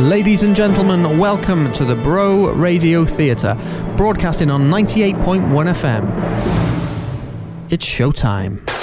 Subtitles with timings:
[0.00, 3.54] Ladies and gentlemen, welcome to the Bro Radio Theatre,
[3.98, 7.70] broadcasting on 98.1 FM.
[7.70, 8.79] It's showtime.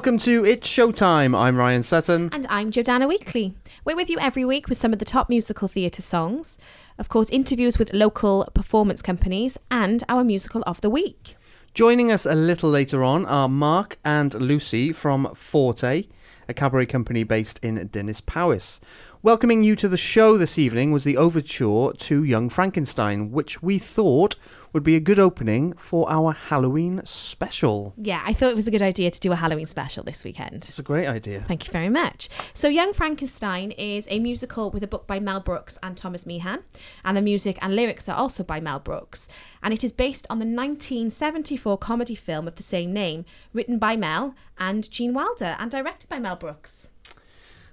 [0.00, 1.38] Welcome to It's Showtime.
[1.38, 2.30] I'm Ryan Sutton.
[2.32, 3.52] And I'm Jordana Weekly.
[3.84, 6.56] We're with you every week with some of the top musical theatre songs,
[6.96, 11.36] of course, interviews with local performance companies, and our musical of the week.
[11.74, 16.06] Joining us a little later on are Mark and Lucy from Forte,
[16.48, 18.80] a cabaret company based in Dinas Powys.
[19.22, 23.78] Welcoming you to the show this evening was the overture to Young Frankenstein, which we
[23.78, 24.36] thought
[24.72, 27.92] would be a good opening for our Halloween special.
[27.98, 30.64] Yeah, I thought it was a good idea to do a Halloween special this weekend.
[30.66, 31.44] It's a great idea.
[31.46, 32.30] Thank you very much.
[32.54, 36.60] So, Young Frankenstein is a musical with a book by Mel Brooks and Thomas Meehan,
[37.04, 39.28] and the music and lyrics are also by Mel Brooks.
[39.62, 43.96] And it is based on the 1974 comedy film of the same name, written by
[43.96, 46.90] Mel and Gene Wilder, and directed by Mel Brooks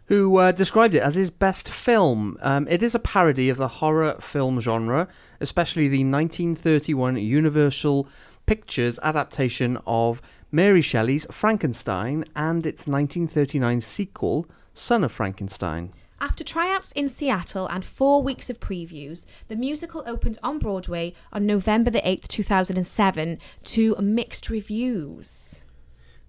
[0.07, 2.37] who uh, described it as his best film.
[2.41, 5.07] Um, it is a parody of the horror film genre,
[5.39, 8.07] especially the 1931 Universal
[8.45, 10.21] Pictures adaptation of
[10.51, 15.91] Mary Shelley's Frankenstein and its 1939 sequel, Son of Frankenstein.
[16.19, 21.45] After tryouts in Seattle and four weeks of previews, the musical opened on Broadway on
[21.45, 25.61] November the 8th, 2007, to mixed reviews.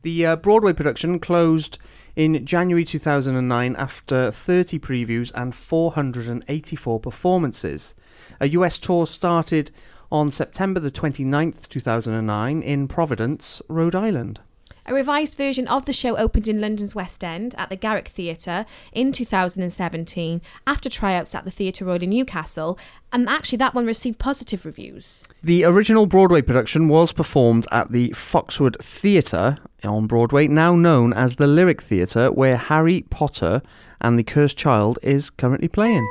[0.03, 1.79] The uh, Broadway production closed
[2.19, 7.95] in January 2009 after 30 previews and 484 performances.
[8.41, 9.71] A US tour started
[10.11, 14.41] on September the 29th, 2009 in Providence, Rhode Island.
[14.89, 18.65] A revised version of the show opened in London's West End at the Garrick Theatre
[18.91, 22.79] in 2017 after tryouts at the Theatre Royal in Newcastle,
[23.13, 25.25] and actually that one received positive reviews.
[25.43, 31.37] The original Broadway production was performed at the Foxwood Theatre on Broadway, now known as
[31.37, 33.61] the Lyric Theatre, where Harry Potter
[34.01, 36.09] and the Cursed Child is currently playing.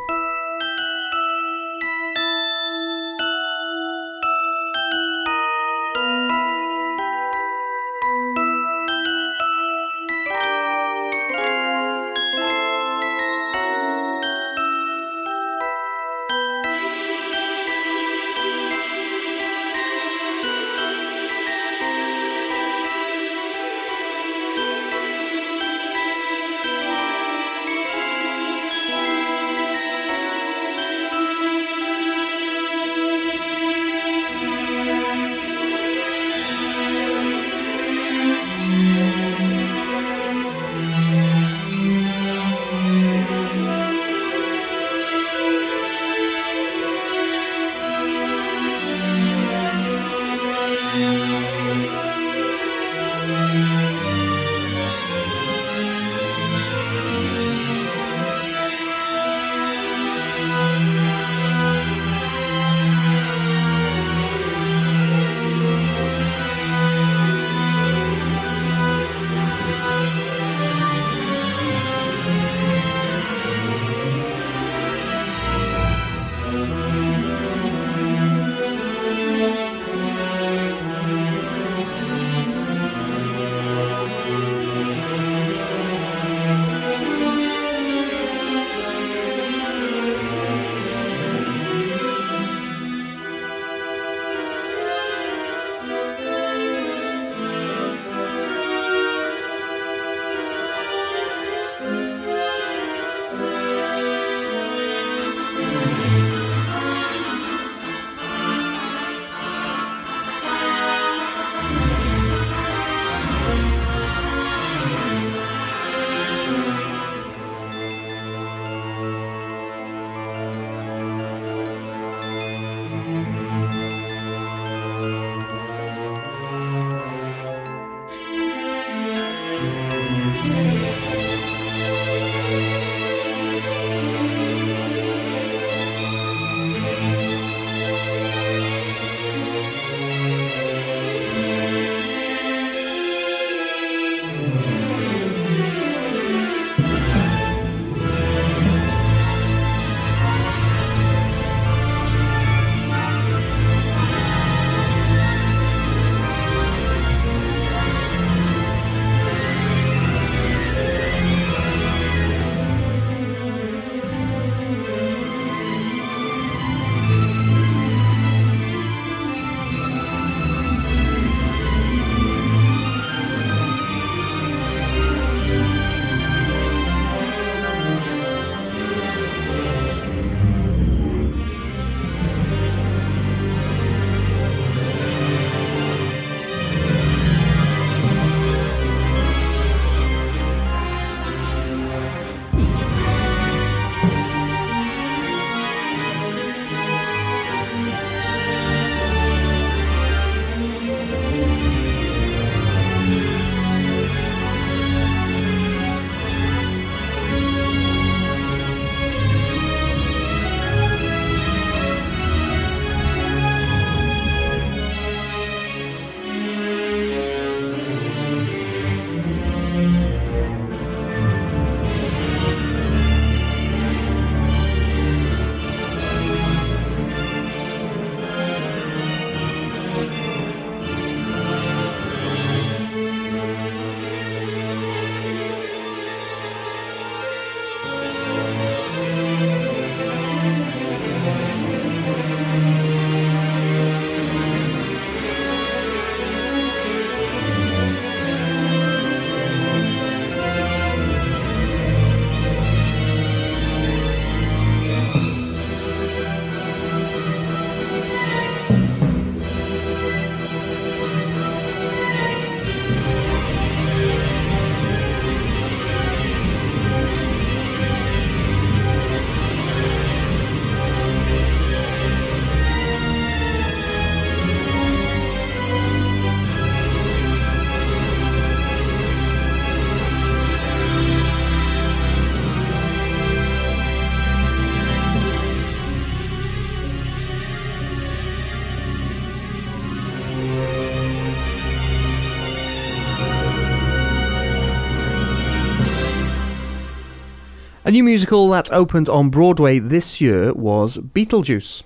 [297.88, 301.84] A new musical that opened on Broadway this year was Beetlejuice.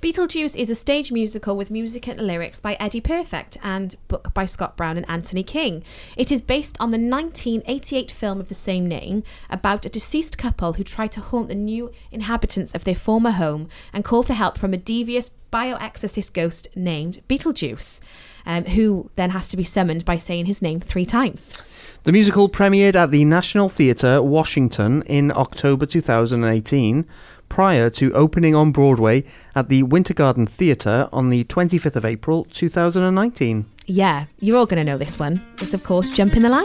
[0.00, 4.44] Beetlejuice is a stage musical with music and lyrics by Eddie Perfect and book by
[4.44, 5.82] Scott Brown and Anthony King.
[6.16, 10.74] It is based on the 1988 film of the same name about a deceased couple
[10.74, 14.56] who try to haunt the new inhabitants of their former home and call for help
[14.56, 17.98] from a devious bioexorcist ghost named Beetlejuice,
[18.46, 21.60] um, who then has to be summoned by saying his name three times.
[22.02, 27.04] The musical premiered at the National Theatre, Washington, in October 2018,
[27.50, 29.22] prior to opening on Broadway
[29.54, 33.66] at the Winter Garden Theatre on the 25th of April 2019.
[33.84, 35.42] Yeah, you're all going to know this one.
[35.58, 36.64] It's, of course, Jump in the Line.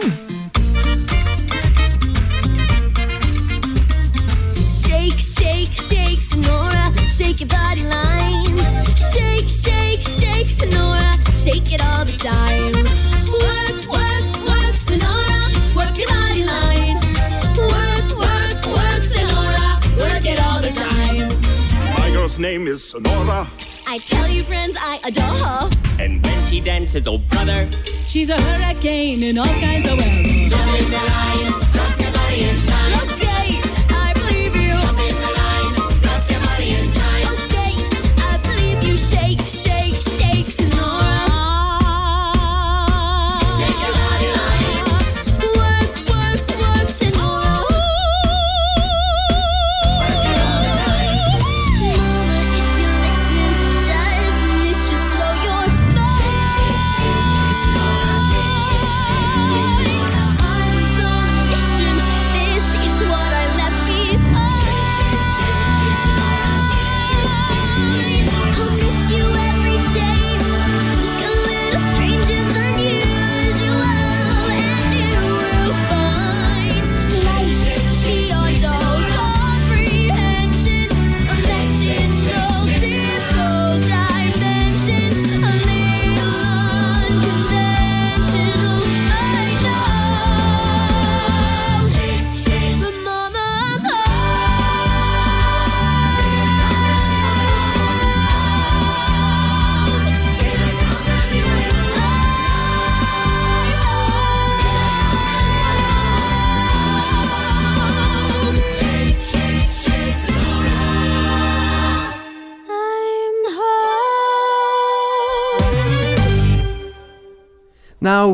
[4.64, 8.56] Shake, shake, shake, Senora, shake your body line.
[9.12, 12.72] Shake, shake, shake, Senora, shake it all the time.
[13.42, 13.75] Work, work,
[22.36, 23.48] My name is Senora.
[23.88, 25.70] I tell you, friends, I adore her.
[25.98, 27.66] And when she dances, oh brother,
[28.08, 30.12] She's a hurricane in all kinds of weather.
[30.12, 32.92] Jump in the line, rock your body in time.
[33.16, 34.70] Okay, I believe you.
[34.78, 35.74] Jump in the line,
[36.06, 37.26] rock your body in time.
[37.44, 37.72] Okay,
[38.22, 38.96] I believe you.
[38.96, 39.55] Shake, shake, shake,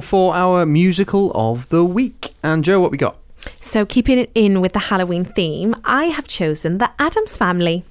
[0.02, 2.34] for our musical of the week.
[2.42, 3.16] And Joe, what we got?
[3.60, 7.84] So, keeping it in with the Halloween theme, I have chosen The Addams Family.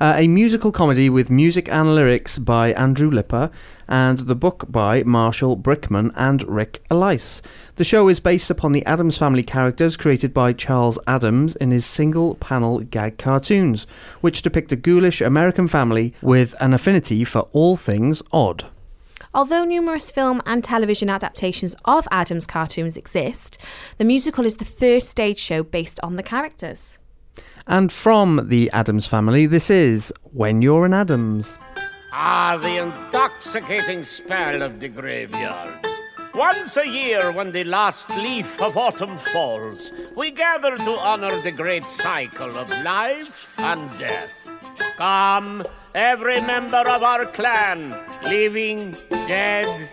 [0.00, 3.50] Uh, a musical comedy with music and lyrics by Andrew Lippa
[3.88, 7.42] and the book by Marshall Brickman and Rick Elice.
[7.76, 11.84] The show is based upon the Addams Family characters created by Charles Addams in his
[11.84, 13.88] single panel gag cartoons,
[14.20, 18.66] which depict a ghoulish American family with an affinity for all things odd.
[19.34, 23.58] Although numerous film and television adaptations of Addams cartoons exist,
[23.98, 26.98] the musical is the first stage show based on the characters.
[27.66, 31.58] And from the Addams Family, this is When You're an Addams.
[32.12, 35.86] Ah, the intoxicating spell of the graveyard.
[36.34, 41.50] Once a year, when the last leaf of autumn falls, we gather to honor the
[41.50, 44.37] great cycle of life and death.
[44.96, 47.94] Come, every member of our clan,
[48.24, 49.88] living, dead,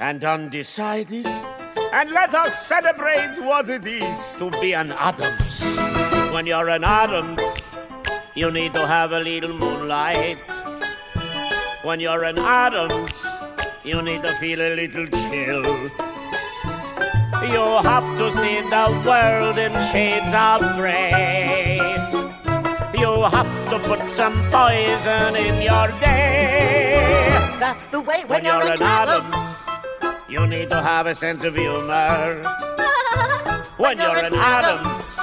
[0.00, 5.62] and undecided, and let us celebrate what it is to be an Addams.
[6.32, 7.40] When you're an Addams,
[8.34, 10.38] you need to have a little moonlight.
[11.84, 13.24] When you're an Addams,
[13.84, 15.62] you need to feel a little chill.
[17.44, 21.93] You have to see the world in shades of gray.
[22.96, 27.28] You have to put some poison in your day.
[27.58, 29.36] That's the way When you're an Addams,
[30.28, 32.42] you need to have a sense of humor.
[33.76, 35.18] When you're an Addams,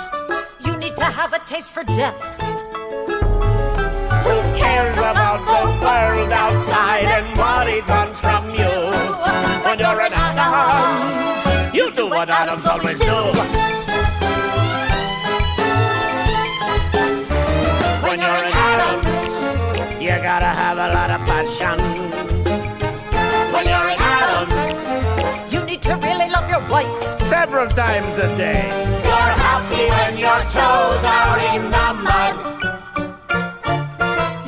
[0.59, 2.21] you need to have a taste for death.
[4.25, 8.71] who cares about the world outside and what it wants from you?
[9.65, 13.07] When you're an Addams, you do what Addams always do.
[13.07, 13.80] When
[20.11, 21.77] you gotta have a lot of passion.
[23.53, 24.67] When you're in Addams,
[25.53, 26.95] You need to really love your wife.
[27.33, 28.61] several times a day.
[29.07, 32.35] You're happy when your toes are in the mud.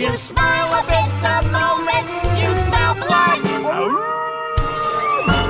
[0.03, 2.05] You smile a bit the moment
[2.41, 3.39] you smell blood.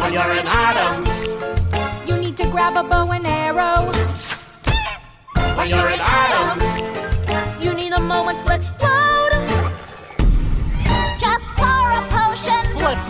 [0.02, 1.18] When you're in Addams,
[2.10, 3.92] You need to grab a bow and arrow.
[5.58, 6.72] when you're in Addams.
[7.64, 8.93] You need a moment to explode.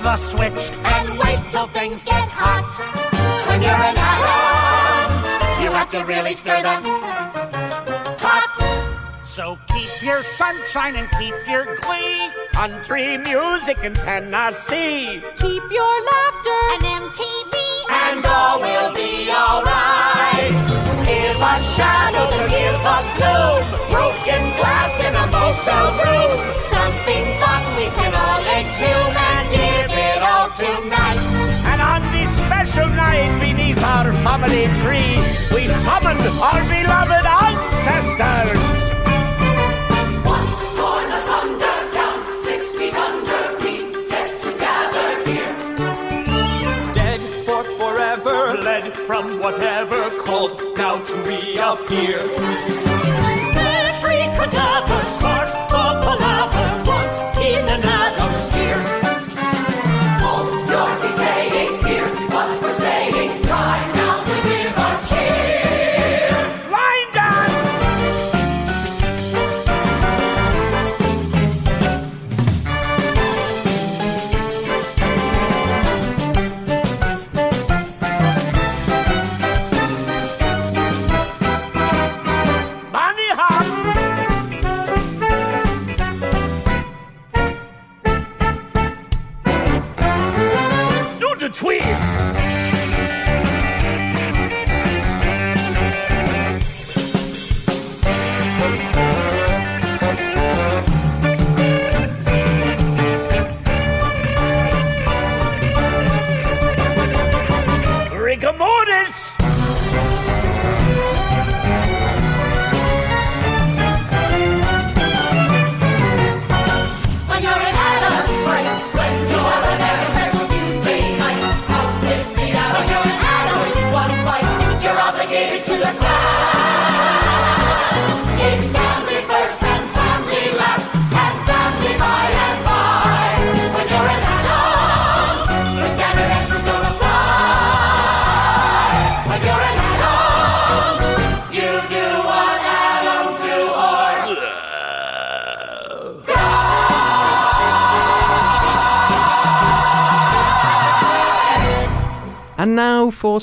[0.04, 0.70] The switch.
[0.84, 2.68] And wait till things get hot.
[3.48, 5.26] When you're in Addams,
[5.64, 6.84] you have to really stir them
[8.20, 8.52] hot.
[9.24, 12.30] So keep your sunshine and keep your glee.
[12.52, 15.24] Country music in Tennessee.
[15.40, 17.54] Keep your laughter and MTV.
[17.88, 20.52] And all will be alright.
[21.08, 23.64] Give us shadows and give us gloom.
[23.88, 26.44] Broken glass in a motel room.
[26.68, 29.23] Something fun we can all assume
[30.24, 31.22] it all tonight.
[31.72, 35.16] And on this special night beneath our family tree,
[35.54, 38.64] we summon our beloved ancestors.
[40.26, 41.78] Once torn asunder,
[42.44, 45.56] six feet under, we get together here.
[46.94, 52.43] Dead for forever, led from whatever called now to reappear.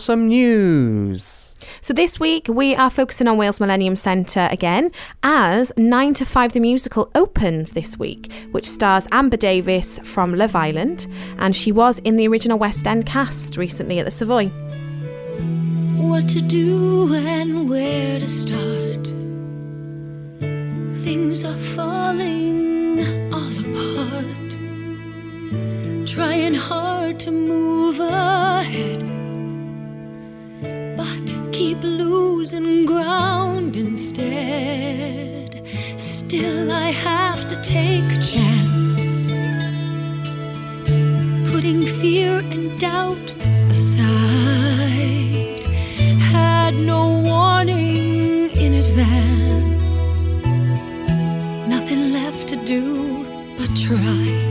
[0.01, 1.55] Now some news.
[1.83, 6.53] So this week we are focusing on Wales Millennium Centre again as 9 to 5
[6.55, 11.07] the musical opens this week, which stars Amber Davies from Love Island
[11.39, 14.47] and she was in the original West End cast recently at the Savoy.
[15.99, 19.07] what to do and where to start.
[21.05, 24.51] Things are falling all apart.
[26.07, 29.20] Trying hard to move ahead, but
[31.81, 35.63] keep losing ground instead.
[35.97, 39.01] Still, I have to take a chance
[41.51, 43.33] putting fear and doubt
[43.71, 45.61] aside.
[46.33, 49.93] Had no warning in advance,
[51.69, 53.25] nothing left to do
[53.57, 54.50] but try.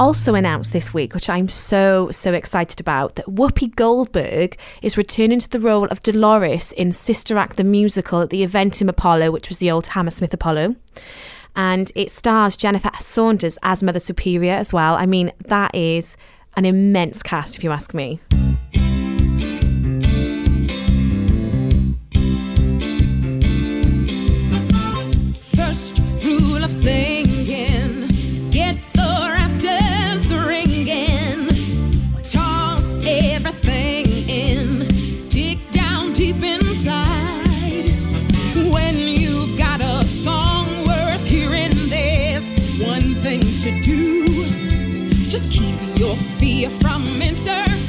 [0.00, 5.38] Also announced this week, which I'm so, so excited about, that Whoopi Goldberg is returning
[5.38, 9.48] to the role of Dolores in Sister Act the musical at the Eventim Apollo, which
[9.48, 10.74] was the old Hammersmith Apollo.
[11.54, 14.94] And it stars Jennifer Saunders as Mother Superior as well.
[14.94, 16.16] I mean, that is
[16.56, 18.20] an immense cast, if you ask me.
[46.40, 47.79] Fear from interfering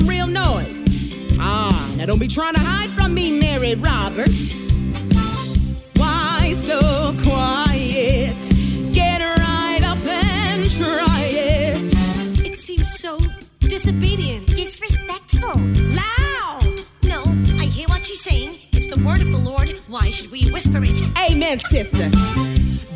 [0.00, 0.88] some real noise?
[1.38, 4.28] Ah, now don't be trying to hide from me, Mary Robert.
[5.94, 8.40] Why so quiet?
[8.92, 11.78] Get right up and try it.
[12.44, 13.20] It seems so
[13.60, 14.48] disobedient.
[14.48, 15.60] Disrespectful.
[15.94, 16.80] Loud.
[17.04, 17.22] No,
[17.62, 18.58] I hear what she's saying.
[18.72, 19.68] It's the word of the Lord.
[19.86, 21.30] Why should we whisper it?
[21.30, 22.10] Amen, sister.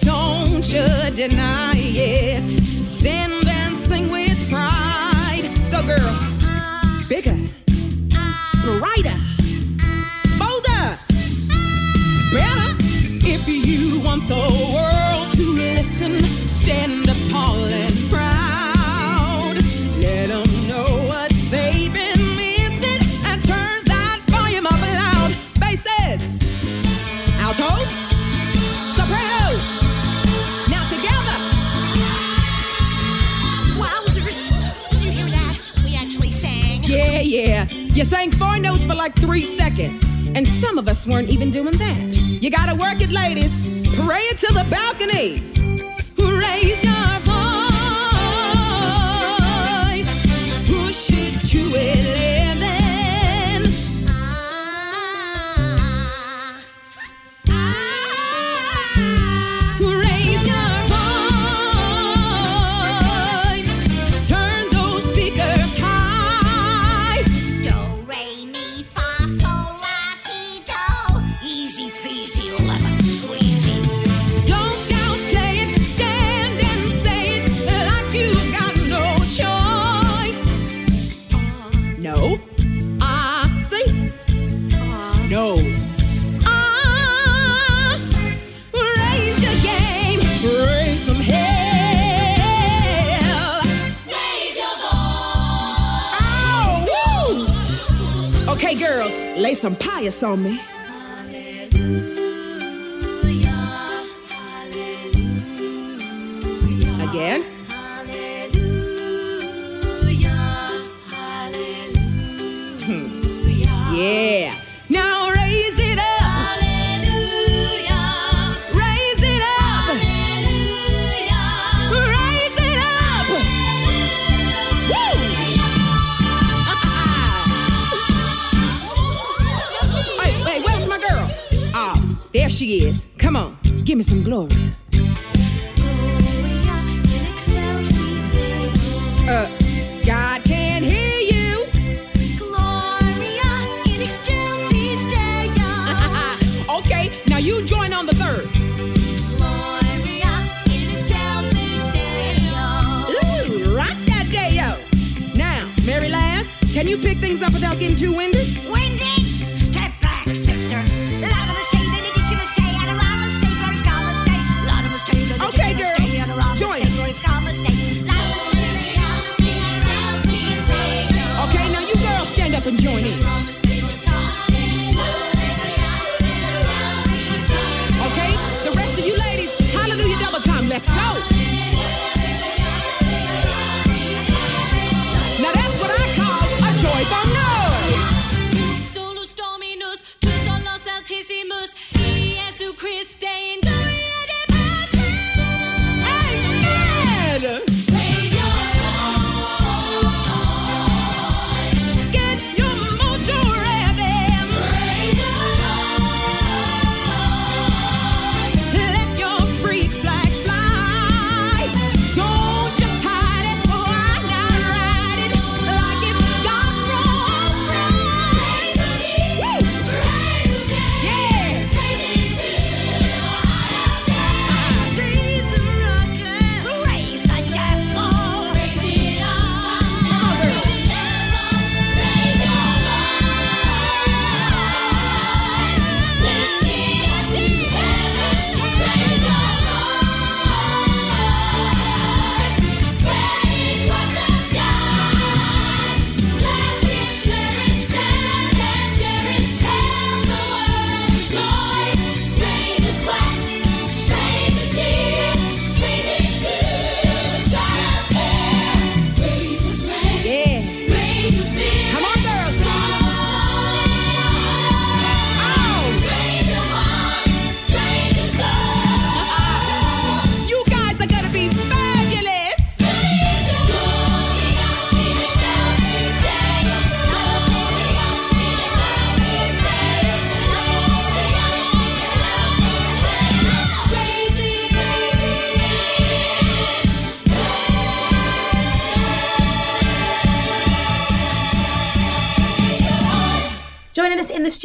[0.01, 2.51] Don't you deny it.
[2.85, 5.49] Stand and sing with pride.
[5.71, 6.38] Go, girl.
[8.63, 9.17] Brighter.
[10.39, 10.99] Bolder.
[12.33, 12.77] Better.
[13.25, 14.35] If you want the
[14.75, 19.57] world to listen, stand up tall and proud.
[20.01, 25.33] Let them know what they've been missing and turn that volume up loud.
[25.61, 26.23] Basses.
[27.41, 27.89] Altos.
[28.97, 29.63] Sopranos.
[30.69, 31.39] Now together.
[33.81, 34.91] Wowzers.
[34.91, 35.57] Did you hear that?
[35.85, 36.83] We actually sang.
[36.85, 37.78] Yeah, yeah.
[37.99, 40.05] You sang four notes for like three seconds.
[40.37, 42.15] And some of us weren't even doing that.
[42.15, 43.89] You gotta work it, ladies.
[43.97, 45.43] Pray it to the balcony.
[46.17, 47.28] Raise your
[100.23, 100.68] on me.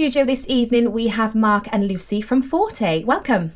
[0.03, 3.05] Studio this evening, we have Mark and Lucy from Forte.
[3.05, 3.53] Welcome.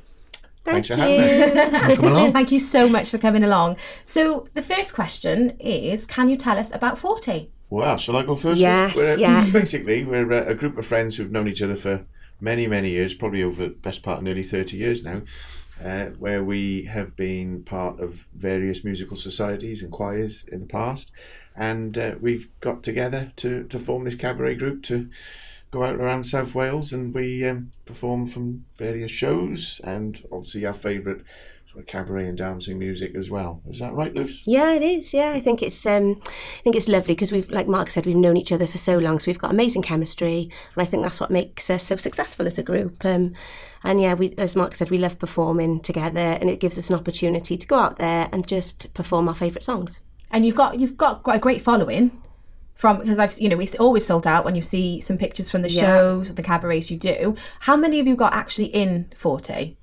[0.63, 1.97] Thanks for having us.
[1.99, 2.31] Along.
[2.31, 3.75] Thank you so much for coming along.
[4.05, 7.47] So, the first question is Can you tell us about Forte?
[7.69, 8.61] Well, shall I go first?
[8.61, 9.49] Yes, We're, uh, yeah.
[9.51, 12.05] Basically, we're uh, a group of friends who've known each other for
[12.39, 15.23] many, many years, probably over the best part of nearly 30 years now,
[15.83, 21.11] uh, where we have been part of various musical societies and choirs in the past.
[21.57, 25.09] And uh, we've got together to, to form this cabaret group to
[25.71, 30.73] go out around South Wales and we um, perform from various shows and obviously our
[30.73, 31.21] favourite
[31.69, 33.61] sort of cabaret and dancing music as well.
[33.69, 34.43] Is that right, Luce?
[34.45, 35.13] Yeah, it is.
[35.13, 38.15] Yeah, I think it's um, I think it's lovely because we've, like Mark said, we've
[38.15, 41.19] known each other for so long, so we've got amazing chemistry, and I think that's
[41.19, 43.03] what makes us so successful as a group.
[43.03, 43.33] Um,
[43.83, 46.95] and yeah, we, as Mark said, we love performing together, and it gives us an
[46.95, 50.01] opportunity to go out there and just perform our favourite songs.
[50.31, 52.11] And you've got you've got a great following
[52.77, 55.63] from because I've you know we always sold out when you see some pictures from
[55.63, 55.81] the Yeah.
[55.81, 57.35] shows, the cabarets you do.
[57.61, 59.75] How many of you got actually in Forte?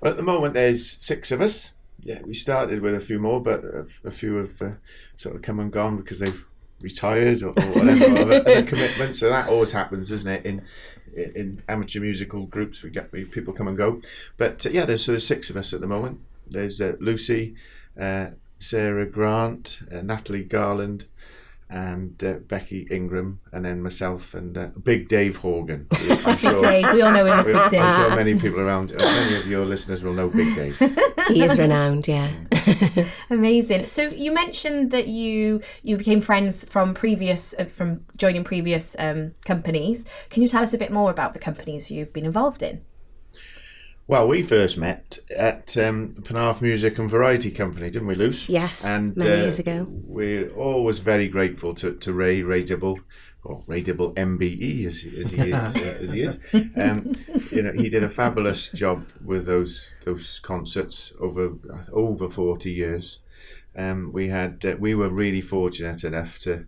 [0.00, 1.76] Well, at the moment, there's six of us.
[2.00, 4.70] Yeah, we started with a few more, but a, a few have uh,
[5.16, 6.44] sort of come and gone because they've
[6.80, 9.20] retired or, or whatever other, other commitments.
[9.20, 10.44] So that always happens, doesn't it?
[10.44, 10.62] In
[11.14, 14.00] in amateur musical groups, we get we, people come and go.
[14.36, 16.20] But uh, yeah, there's so there's six of us at the moment.
[16.48, 17.54] There's uh, Lucy,
[18.00, 21.06] uh, Sarah Grant, uh, Natalie Garland.
[21.72, 25.86] And uh, Becky Ingram, and then myself and uh, Big Dave Horgan.
[26.26, 28.98] I'm Big Dave, we all know him as Big I'm sure many people around, uh,
[28.98, 30.76] many of your listeners will know Big Dave.
[31.28, 32.32] He is renowned, yeah.
[33.30, 33.86] Amazing.
[33.86, 39.32] So you mentioned that you you became friends from previous uh, from joining previous um,
[39.44, 40.04] companies.
[40.30, 42.82] Can you tell us a bit more about the companies you've been involved in?
[44.08, 48.48] Well, we first met at um, the Penarth Music and Variety Company, didn't we, Luce?
[48.48, 49.86] Yes, and many uh, years ago.
[49.88, 52.98] We're always very grateful to, to Ray Ray Dibble,
[53.44, 55.76] or Ray Dibble MBE as, as he is.
[55.76, 56.40] uh, as he is.
[56.76, 57.14] Um,
[57.52, 61.52] you know, he did a fabulous job with those those concerts over
[61.92, 63.20] over forty years.
[63.76, 66.66] Um, we had uh, we were really fortunate enough to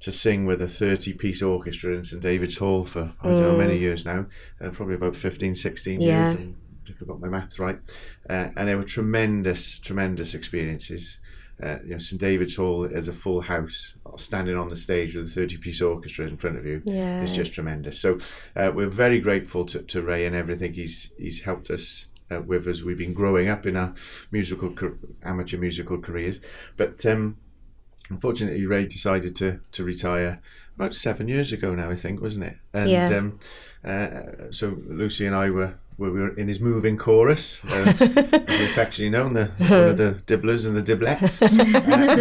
[0.00, 3.56] to sing with a 30 piece orchestra in St David's Hall for I don't know
[3.56, 3.80] many Mm.
[3.80, 4.26] years now,
[4.60, 6.26] uh, probably about 15, 16 Yeah.
[6.26, 6.40] years.
[6.40, 6.54] and-
[6.86, 7.78] If I got my maths right,
[8.28, 11.20] uh, and they were tremendous, tremendous experiences.
[11.62, 15.26] Uh, you know, St David's Hall as a full house, standing on the stage with
[15.26, 17.22] a thirty-piece orchestra in front of you, Yeah.
[17.22, 18.00] is just tremendous.
[18.00, 18.18] So
[18.56, 22.66] uh, we're very grateful to, to Ray and everything he's he's helped us uh, with
[22.66, 23.94] as we've been growing up in our
[24.32, 24.74] musical
[25.22, 26.40] amateur musical careers.
[26.76, 27.36] But um,
[28.10, 30.40] unfortunately, Ray decided to to retire
[30.76, 32.56] about seven years ago now, I think, wasn't it?
[32.72, 33.18] And Yeah.
[33.18, 33.36] um,
[33.84, 35.74] uh, so Lucy and I were.
[35.98, 37.92] We were in his moving chorus, uh,
[38.48, 41.46] as we affectionately known, the one of the dibblers and the diblets, Uh,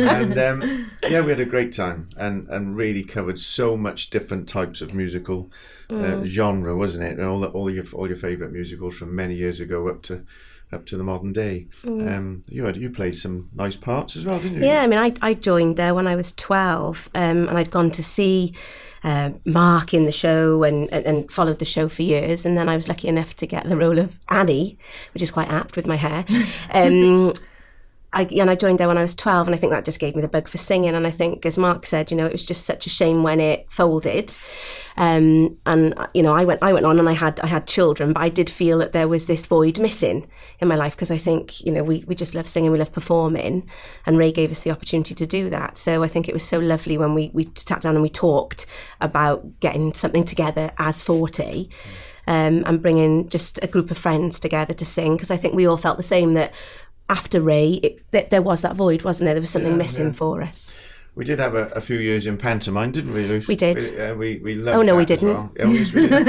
[0.19, 4.49] and um, yeah, we had a great time, and and really covered so much different
[4.49, 5.49] types of musical
[5.89, 6.25] uh, Mm.
[6.25, 7.17] genre, wasn't it?
[7.17, 10.25] And all the, all your all your favourite musicals from many years ago up to
[10.71, 11.67] up to the modern day.
[11.83, 12.15] Mm.
[12.15, 14.67] Um, you had you played some nice parts as well, didn't you?
[14.67, 17.91] Yeah, I mean, I, I joined there when I was 12 um, and I'd gone
[17.91, 18.53] to see
[19.03, 22.45] uh, Mark in the show and, and, and followed the show for years.
[22.45, 24.77] And then I was lucky enough to get the role of Annie,
[25.13, 26.25] which is quite apt with my hair.
[26.71, 27.33] Um,
[28.11, 30.15] I, and I joined there when I was 12, and I think that just gave
[30.15, 30.95] me the bug for singing.
[30.95, 33.39] And I think, as Mark said, you know, it was just such a shame when
[33.39, 34.35] it folded.
[34.97, 38.13] Um, and you know, I went, I went on, and I had, I had children,
[38.13, 40.27] but I did feel that there was this void missing
[40.59, 42.91] in my life because I think, you know, we, we just love singing, we love
[42.91, 43.69] performing,
[44.07, 45.77] and Ray gave us the opportunity to do that.
[45.77, 48.65] So I think it was so lovely when we we sat down and we talked
[48.99, 51.67] about getting something together as Forte.
[52.27, 55.65] Um, and bringing just a group of friends together to sing because I think we
[55.65, 56.53] all felt the same that
[57.09, 59.33] after Ray, it, th- there was that void, wasn't there?
[59.33, 60.11] There was something Yeah, missing yeah.
[60.13, 60.77] for us.
[61.15, 63.47] We did have a, a few years in pantomime, didn't we, Lucy?
[63.49, 63.77] We did.
[63.81, 65.27] We, uh, we, we loved Oh, no, we didn't.
[65.27, 65.51] well.
[65.57, 66.27] Yeah, yes, we did.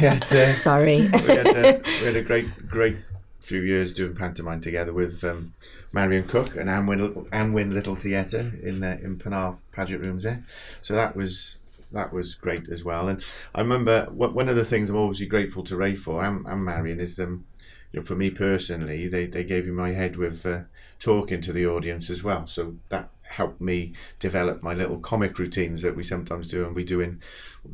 [0.00, 1.02] had, uh, Sorry.
[1.02, 2.96] we, had, uh, we had a great, great
[3.40, 5.54] few years doing pantomime together with um,
[5.92, 10.44] Marion Cook and Anwin, Anwin Little Theatre in uh, in Penarth Pageant Rooms there.
[10.82, 11.56] So that was
[11.92, 13.08] that was great as well.
[13.08, 13.24] And
[13.54, 17.00] I remember one of the things I'm always grateful to Ray for and, and Marion
[17.00, 17.46] is um,
[17.92, 20.60] you know, for me personally, they, they gave me my head with uh,
[20.98, 22.46] talking to the audience as well.
[22.46, 26.82] So that helped me develop my little comic routines that we sometimes do and we
[26.84, 27.20] do in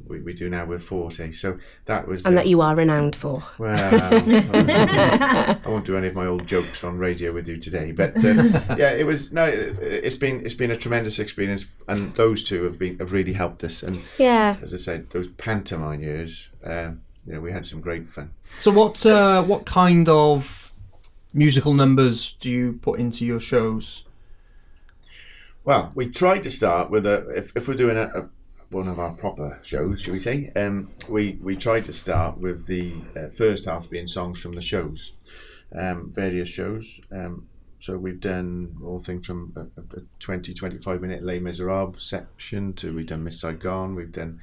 [0.09, 1.31] we, we do now with Forte.
[1.31, 3.45] So that was And uh, that you are renowned for.
[3.59, 3.79] well,
[4.53, 8.75] I won't do any of my old jokes on radio with you today, but uh,
[8.79, 9.45] yeah, it was no.
[9.45, 13.33] it- It's been it's been a tremendous experience, and those two have been have really
[13.35, 13.83] helped us.
[13.83, 14.57] And Yeah.
[14.63, 17.03] as I said, those pantomime years, um,
[17.33, 18.31] know, we had some great fun.
[18.61, 20.73] So what uh, what kind of
[21.33, 24.05] musical numbers do you put into your shows?
[25.65, 28.29] Well, we tried to start with a if, if we're doing a, a
[28.71, 30.53] one of our proper shows, shall we say?
[30.57, 34.61] Um, we we tried to start with the uh, first half being songs from the
[34.61, 35.13] shows,
[35.75, 37.01] um, various shows.
[37.11, 37.49] Um,
[37.79, 42.95] so we've done all things from a, a 20, 25 minute Les Miserables section to
[42.95, 43.95] we've done Miss Saigon.
[43.95, 44.41] We've done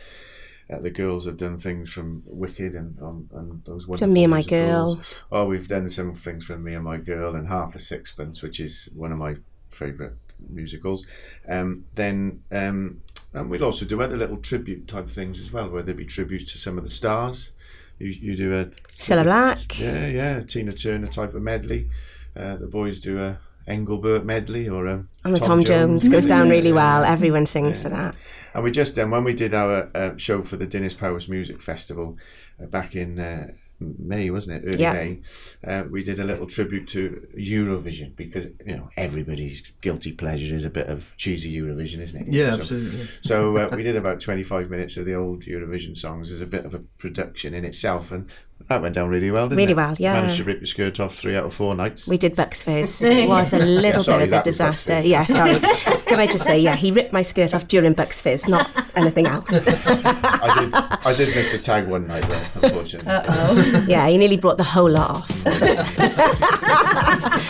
[0.72, 4.24] uh, the girls have done things from Wicked and um, and those wonderful Done Me
[4.24, 5.22] and My musicals.
[5.32, 8.60] Oh, we've done some things from Me and My Girl and Half a Sixpence, which
[8.60, 9.36] is one of my
[9.68, 10.14] favourite
[10.50, 11.06] musicals.
[11.48, 13.02] Um, then um,
[13.34, 16.52] and we'll also do other little tribute type things as well, whether it be tributes
[16.52, 17.52] to some of the stars.
[18.00, 18.66] You, you do a
[18.98, 19.80] Cilla Black.
[19.80, 21.90] yeah, yeah, a Tina Turner type of medley.
[22.36, 23.40] Uh, the boys do a
[23.72, 27.04] Engelbert medley or a And the Tom, Jones, goes down really well.
[27.04, 28.16] Everyone sings to that.
[28.54, 31.62] And we just done when we did our uh, show for the Dinas Powys Music
[31.62, 32.18] Festival
[32.62, 33.48] uh, back in uh,
[33.80, 34.68] May, wasn't it?
[34.68, 34.94] Early Yeah.
[34.94, 35.22] May.
[35.66, 40.66] Uh, we did a little tribute to Eurovision because you know everybody's guilty pleasure is
[40.66, 42.34] a bit of cheesy Eurovision, isn't it?
[42.34, 43.08] Yeah, so, absolutely.
[43.24, 46.46] So uh, we did about twenty five minutes of the old Eurovision songs as a
[46.46, 48.30] bit of a production in itself, and
[48.68, 49.76] that went down really well, didn't Really it?
[49.76, 50.14] Really well, yeah.
[50.14, 52.08] Managed to rip your skirt off three out of four nights.
[52.08, 53.02] We did Bucks Fizz.
[53.22, 55.02] It was a little Sorry, bit of a that was Bucks disaster.
[55.02, 55.06] Fizz.
[55.12, 55.60] Yeah, sorry.
[56.08, 59.28] Can I just say, yeah, he ripped my skirt off during Bucks Fizz, not anything
[59.28, 59.64] else.
[59.66, 60.74] I did.
[60.74, 63.12] I did miss the tag one night though, unfortunately.
[63.12, 63.86] Uh-oh.
[63.88, 65.46] yeah, he nearly brought the whole lot off.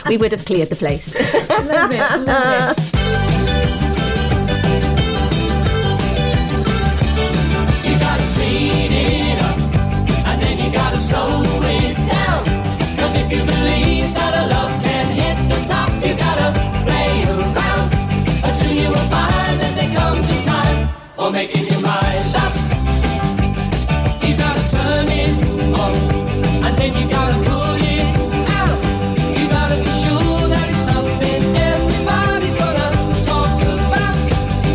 [0.08, 1.16] we would have cleared the place.
[1.16, 3.41] love it, love it.
[21.16, 22.54] For making your mind up.
[24.24, 25.32] You gotta turn it
[25.78, 25.94] on,
[26.66, 28.16] and then you gotta put it
[28.60, 28.80] out.
[29.38, 32.90] You gotta be sure that it's something everybody's gonna
[33.26, 34.16] talk about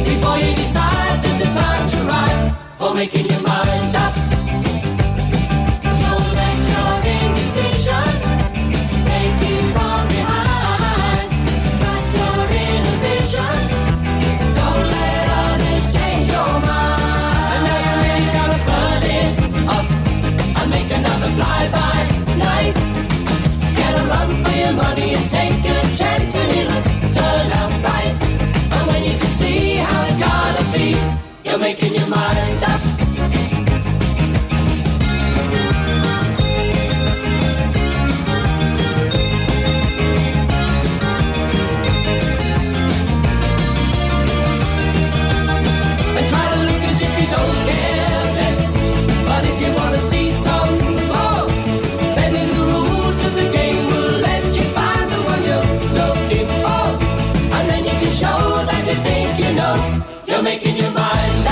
[0.05, 4.46] before you decide that the time's right for making your mind up.
[21.71, 22.75] Night.
[23.77, 28.15] Get a run for your money and take a chance and it'll turn out right.
[28.89, 30.97] When you can see how it's gotta be,
[31.49, 32.96] you're making your mind up.
[60.59, 61.46] Making your mind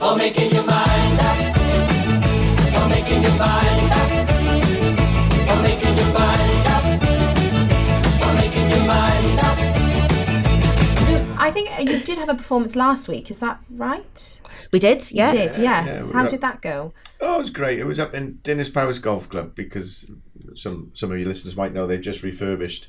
[0.00, 1.38] for making your mind up.
[2.74, 4.10] For making your mind up.
[5.46, 6.84] For making your mind up.
[8.20, 9.58] For making your mind up.
[11.38, 13.30] I think uh, you did have a performance last week.
[13.30, 14.40] Is that right?
[14.72, 15.32] We did, yeah.
[15.32, 15.88] You did, yes.
[15.88, 16.92] yeah, we How got- did that go?
[17.20, 17.78] Oh, it was great.
[17.78, 20.10] It was up in Dinas Powys Golf Club because
[20.54, 22.88] some some of your listeners might know they've just refurbished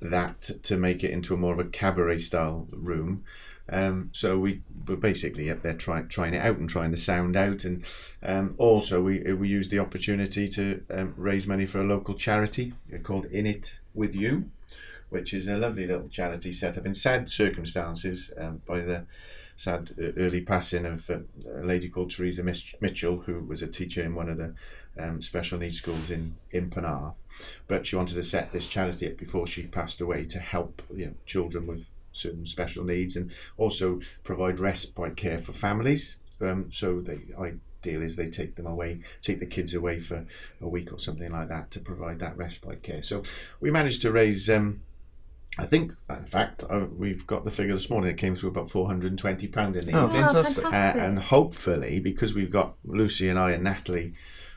[0.00, 3.24] that to make it into a more of a cabaret style room.
[3.68, 7.36] Um, so we were basically up there trying trying it out and trying the sound
[7.36, 7.84] out, and
[8.22, 12.74] um, also we we used the opportunity to um, raise money for a local charity
[13.02, 14.50] called In It With You,
[15.10, 19.06] which is a lovely little charity set up in sad circumstances um, by the
[19.56, 21.18] sad uh, early passing of uh,
[21.54, 24.54] a lady called Teresa Mitchell, who was a teacher in one of the
[24.98, 27.14] um, special needs schools in in Penarth.
[27.68, 31.06] But she wanted to set this charity up before she passed away to help you
[31.06, 36.18] know, children with certain special needs and also provide respite care for families.
[36.40, 40.24] Um, so the ideal is they take them away, take the kids away for
[40.60, 43.02] a week or something like that to provide that respite care.
[43.02, 43.22] So
[43.60, 44.48] we managed to raise.
[44.48, 44.82] Um,
[45.58, 48.10] I think, in fact, uh, we've got the figure this morning.
[48.10, 50.22] It came through about four hundred and twenty pound in the Oh, evening.
[50.22, 50.64] fantastic.
[50.64, 54.14] Uh, and hopefully, because we've got Lucy and I and Natalie,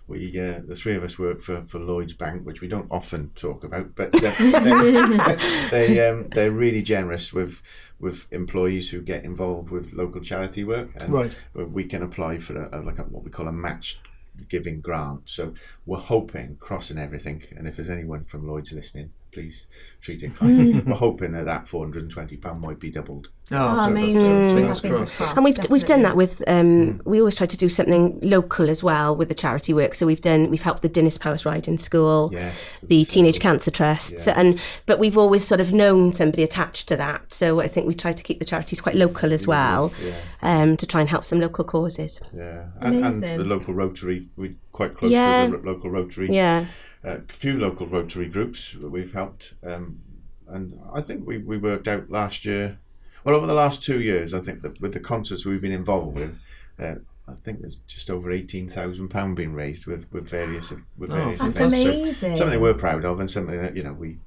[0.07, 3.31] we uh, the three of us work for, for Lloyd's Bank, which we don't often
[3.35, 4.19] talk about, but uh,
[5.69, 7.61] they, they um, they're really generous with
[7.99, 11.39] with employees who get involved with local charity work, and Right.
[11.53, 14.01] we can apply for a, a, like a, what we call a matched
[14.49, 15.21] giving grant.
[15.25, 15.53] So
[15.85, 19.67] we're hoping, crossing everything, and if there's anyone from Lloyd's listening, please
[20.01, 20.79] treat it kindly.
[20.79, 23.29] we're hoping that that four hundred and twenty pound might be doubled.
[23.51, 24.21] Oh, So that's- amazing.
[24.49, 25.35] so Fingers that's crossed.
[25.37, 26.65] And we've we've done that with um,
[27.03, 27.09] Hmm.
[27.11, 29.93] we always try to do something local as well with the charity work.
[29.93, 32.51] So we've done we've helped the Dinas Powys Riding School, Yeah.
[32.81, 36.95] the Teenage Cancer Trust, so, and but we've always sort of known somebody attached to
[36.97, 37.31] that.
[37.33, 40.15] So I think we try to keep the charities quite local as well, Yeah.
[40.41, 42.21] um, to try and help some local causes.
[42.33, 45.45] Yeah, and, and the local Rotary, we're quite close Yeah.
[45.47, 46.29] with the local Rotary.
[46.31, 46.65] Yeah,
[47.05, 49.99] a few local Rotary groups that we've helped, um,
[50.47, 52.77] and I think we, we worked out last year.
[53.23, 56.15] Well, over the last two years, I think that with the concerts we've been involved
[56.15, 56.39] with,
[56.79, 56.95] uh,
[57.27, 61.15] I think there's just over eighteen thousand pound being raised with, with various with Oh,
[61.15, 61.75] various That's events.
[61.75, 62.35] So amazing.
[62.35, 64.17] something we're proud of, and something that you know we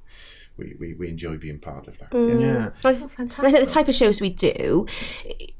[0.58, 2.10] we, we, we enjoy being part of that.
[2.10, 2.40] Mm.
[2.40, 2.46] Yeah.
[2.46, 2.70] Yeah.
[2.84, 4.86] I, and I think the type of shows we do,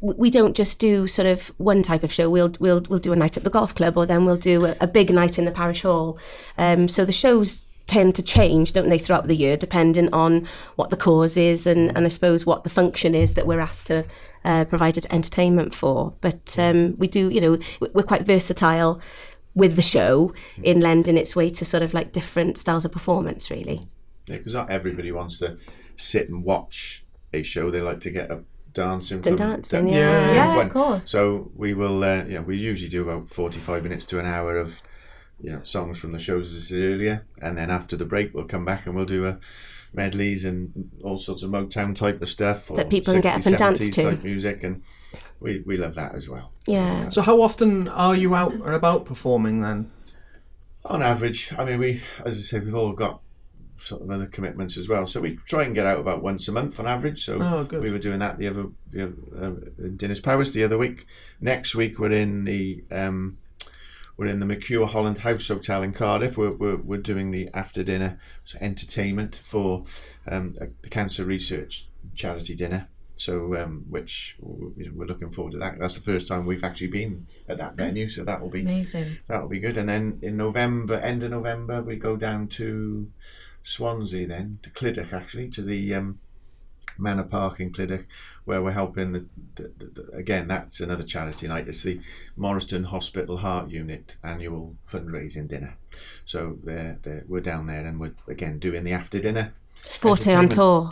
[0.01, 2.29] we we don't just do sort of one type of show.
[2.29, 4.77] We'll we'll we'll do a night at the golf club, or then we'll do a,
[4.81, 6.19] a big night in the parish hall.
[6.57, 10.47] Um, so the shows tend to change, don't they, throughout the year, depending on
[10.77, 13.87] what the cause is and, and I suppose what the function is that we're asked
[13.87, 14.05] to
[14.45, 16.13] uh, provide entertainment for.
[16.21, 19.01] But um, we do, you know, we- we're quite versatile
[19.55, 23.51] with the show in lending its way to sort of like different styles of performance,
[23.51, 23.81] really.
[24.29, 25.57] Yeah, because not everybody wants to
[25.97, 27.71] sit and watch a show.
[27.71, 29.23] They like to get a dancing.
[29.23, 30.33] To from- dancing, da- yeah.
[30.35, 31.11] Yeah, when- of course.
[31.11, 34.57] So we will, uh, you know, we usually do about forty-five minutes to an hour
[34.57, 34.81] of,
[35.41, 38.35] you know, songs from the shows as I said earlier, and then after the break
[38.35, 39.39] we'll come back and we'll do a
[39.95, 43.57] medleys and all sorts of Motown type of stuff That people can get up and
[43.57, 44.03] dance to.
[44.03, 44.83] type music, and
[45.41, 46.53] we we love that as well.
[46.67, 47.09] Yeah.
[47.09, 49.91] So how often are you out and about performing then?
[50.85, 53.21] on average, I mean, we, as I say, we've all got
[53.79, 55.07] sort of other commitments as well.
[55.07, 57.25] So we try and get out about once a month on average.
[57.25, 60.65] So Oh, we were doing that the other, the other uh, in Dinas Powys the
[60.65, 61.07] other week.
[61.41, 63.39] Next week we're in the um,
[64.17, 66.37] we're in the Mercure Holland House Hotel in Cardiff.
[66.37, 68.19] We're, we're, we're doing the after dinner
[68.61, 69.85] entertainment for
[70.27, 72.89] um, a, the cancer research charity dinner.
[73.15, 75.79] So, um, which we're looking forward to that.
[75.81, 79.19] That's the first time we've actually been at that venue, so that will be Amazing.
[79.27, 79.77] That'll be good.
[79.77, 83.11] And then in November, end of November, we go down to
[83.69, 86.19] Swansea, then to Clydach, actually, to the um,
[86.97, 88.07] Manor Park in Clydach,
[88.45, 90.49] where we're helping the, the, the, the- again.
[90.49, 91.69] That's another charity night.
[91.69, 92.01] It's the
[92.37, 95.77] Morriston Hospital Heart Unit annual fundraising dinner.
[96.25, 99.53] So they're, they're, we're down there, and we're again doing the after dinner.
[99.81, 100.91] It's Forte on tour.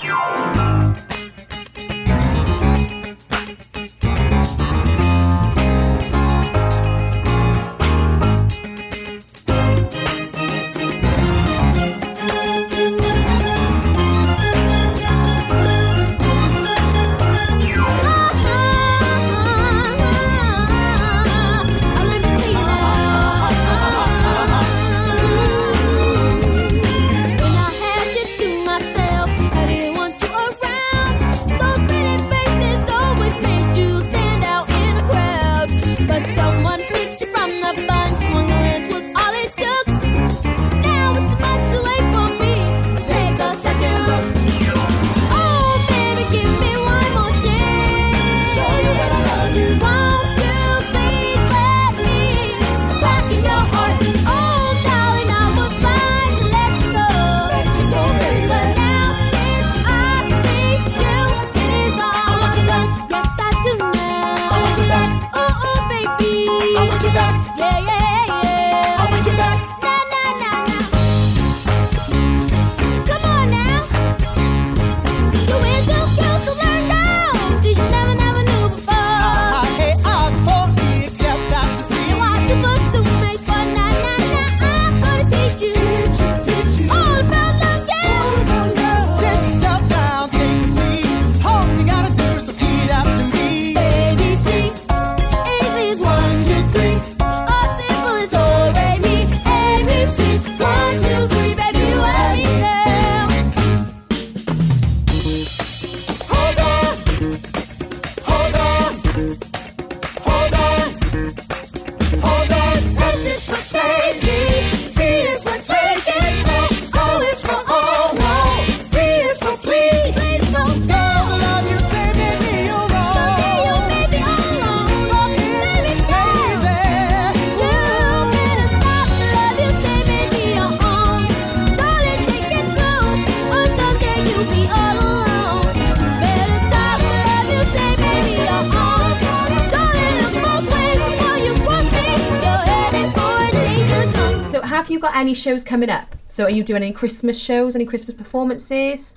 [144.97, 146.16] You got any shows coming up?
[146.28, 149.14] So are you doing any Christmas shows, any Christmas performances?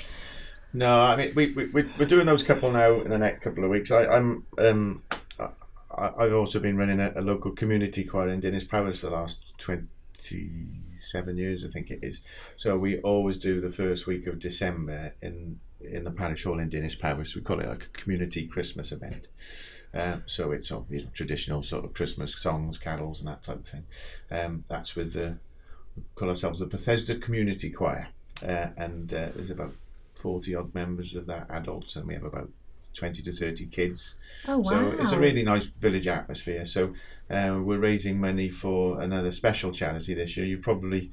[0.73, 3.63] No, I mean we, we we- we're doing those couple now in the next couple
[3.63, 3.89] of weeks.
[3.89, 5.03] I, I'm um,
[5.39, 9.13] I, I've also been running a, a local community choir in Dinas Powys for the
[9.13, 9.87] last twenty
[10.97, 12.23] seven years, I think it is.
[12.57, 16.67] So we always do the first week of December in in the parish hall in
[16.69, 17.35] Dinas Powys.
[17.37, 19.29] We call it like a community Christmas event.
[19.93, 23.59] Uh, so it's all you know, traditional sort of Christmas songs, carols, and that type
[23.59, 23.85] of thing.
[24.29, 25.37] Um, that's with the
[26.15, 28.09] call ourselves the Bethesda Community Choir,
[28.43, 29.73] uh, and uh, there's about
[30.13, 32.49] forty odd members of that adults, and we have about
[32.93, 34.17] twenty to thirty kids.
[34.47, 34.69] Oh, wow!
[34.69, 36.65] So it's a really nice village atmosphere.
[36.65, 36.93] So
[37.29, 40.45] uh, we're raising money for another special charity this year.
[40.45, 41.11] You probably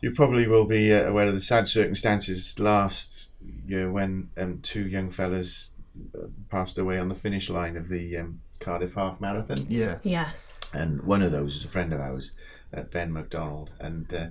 [0.00, 3.28] you probably will be uh, aware of the sad circumstances last
[3.66, 5.70] year when um, two young fellas
[6.14, 9.66] uh, passed away on the finish line of the um, Cardiff Half Marathon.
[9.68, 9.98] Yeah.
[10.02, 10.60] Yes.
[10.74, 12.32] And one of those is a friend of ours,
[12.74, 14.26] uh, Ben McDonald, and uh,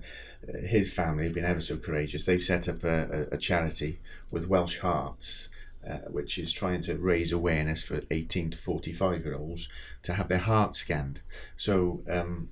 [0.66, 2.26] his family have been ever so courageous.
[2.26, 5.50] They've set up a, a, charity with Welsh Hearts,
[5.88, 9.70] uh, which is trying to raise awareness for 18 to 45 year olds
[10.04, 11.22] to have their heart scanned.
[11.58, 12.50] So um,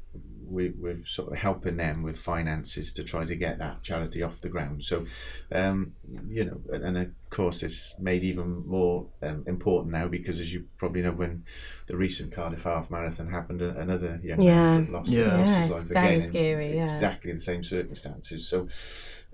[0.50, 4.42] we, we're sort of helping them with finances to try to get that charity off
[4.42, 4.84] the ground.
[4.84, 5.06] So,
[5.52, 5.94] um,
[6.28, 10.54] you know, and, and of course, it's made even more um, important now because, as
[10.54, 11.44] you probably know, when
[11.88, 14.56] the recent Cardiff Half Marathon happened, another young Yeah.
[14.80, 15.38] man lost, Yeah.
[15.38, 16.14] lost Yeah, his life very again.
[16.16, 16.84] in scary, yeah.
[16.84, 18.48] Exactly the same circumstances.
[18.48, 18.68] So,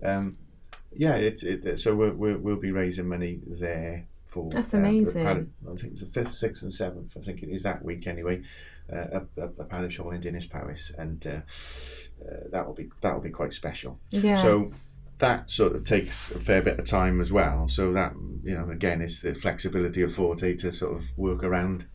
[0.04, 0.38] um,
[0.98, 4.50] yeah, it's it, so we're, we're, we'll be raising money there for.
[4.50, 5.24] That's uh, amazing.
[5.26, 7.18] pari- I think it's the fifth, sixth, and seventh.
[7.18, 8.44] I think it is that week anyway.
[8.92, 11.42] Uh, up the parish hall in Dinas Powys, and uh,
[12.24, 14.00] uh, that will be that will be quite special.
[14.12, 14.38] Yeah.
[14.38, 14.72] So
[15.18, 17.68] that sort of takes a fair bit of time as well.
[17.68, 18.14] So that
[18.44, 21.88] you know, again, it's the flexibility of Forte to sort of work around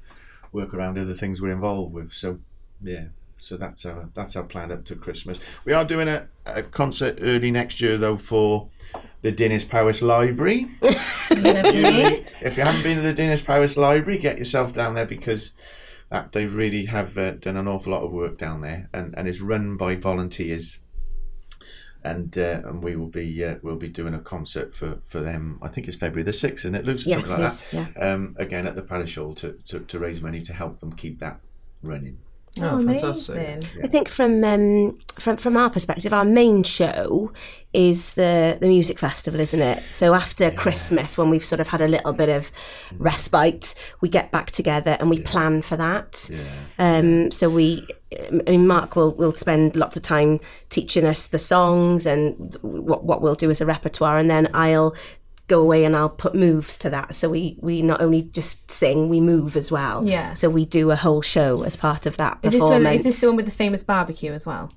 [0.53, 2.13] work around other things we're involved with.
[2.13, 2.41] So
[2.83, 3.07] yeah.
[3.37, 5.39] So that's our that's our plan up to Christmas.
[5.65, 8.69] We are doing a, a concert early next year though for
[9.23, 10.71] the Dinas Powys Library.
[11.33, 15.53] If you haven't been to the Dinas Powys Library, get yourself down there because
[16.11, 19.29] that they really have uh, done an awful lot of work down there, and, and
[19.29, 20.81] is run by volunteers.
[22.03, 25.59] And uh, and we will be uh, we'll be doing a concert for, for them.
[25.61, 27.11] I think it's February the sixth, isn't it, Lucy?
[27.11, 27.95] Yes, Something like it that.
[27.99, 28.13] yeah.
[28.13, 31.19] Um, again at the parish hall to, to, to raise money to help them keep
[31.21, 31.41] that
[31.83, 32.17] running.
[32.59, 33.37] Oh, fantastic.
[33.37, 33.85] amazing.
[33.85, 37.33] I think from um, from from our perspective, our main show
[37.73, 39.83] is the the music festival, isn't it?
[39.91, 42.51] So after Christmas, when we've sort of had a little bit of
[42.99, 46.29] respite, we get back together and we plan for that.
[46.79, 47.87] Um, so we,
[48.19, 50.41] I mean, Mark will will spend lots of time
[50.71, 54.97] teaching us the songs and what what we'll do as a repertoire, and then I'll
[55.51, 57.15] go away and I'll put moves to that.
[57.15, 60.07] So we we not only just sing, we move as well.
[60.07, 60.35] Yeah.
[60.35, 62.97] So we do a whole show as part of that Is this, the, performance.
[62.97, 64.71] is this the one with the famous barbecue as well?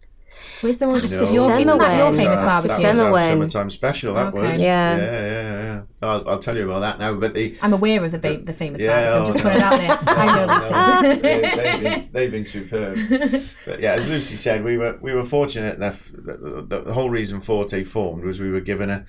[0.61, 2.45] Where's the one with That's the, the your, isn't that your famous one.
[2.47, 2.84] That's- the barbecue?
[2.84, 4.13] That was summer our summertime special.
[4.15, 4.41] That Okay.
[4.51, 4.59] was.
[4.61, 4.97] Yeah.
[4.97, 5.82] Yeah, yeah, yeah.
[6.01, 7.13] I'll, I'll tell you about that now.
[7.13, 9.21] But the I'm aware of the ba- the famous Yeah, barbecue.
[9.21, 9.49] oh, Just no.
[9.51, 10.15] put it out there.
[10.17, 10.65] I know these
[11.11, 11.21] things.
[11.21, 13.43] they, they've, been, they've been superb.
[13.65, 16.09] But yeah, as Lucy said, we were we were fortunate enough.
[16.26, 19.05] that The, the whole reason Forte formed was we were given a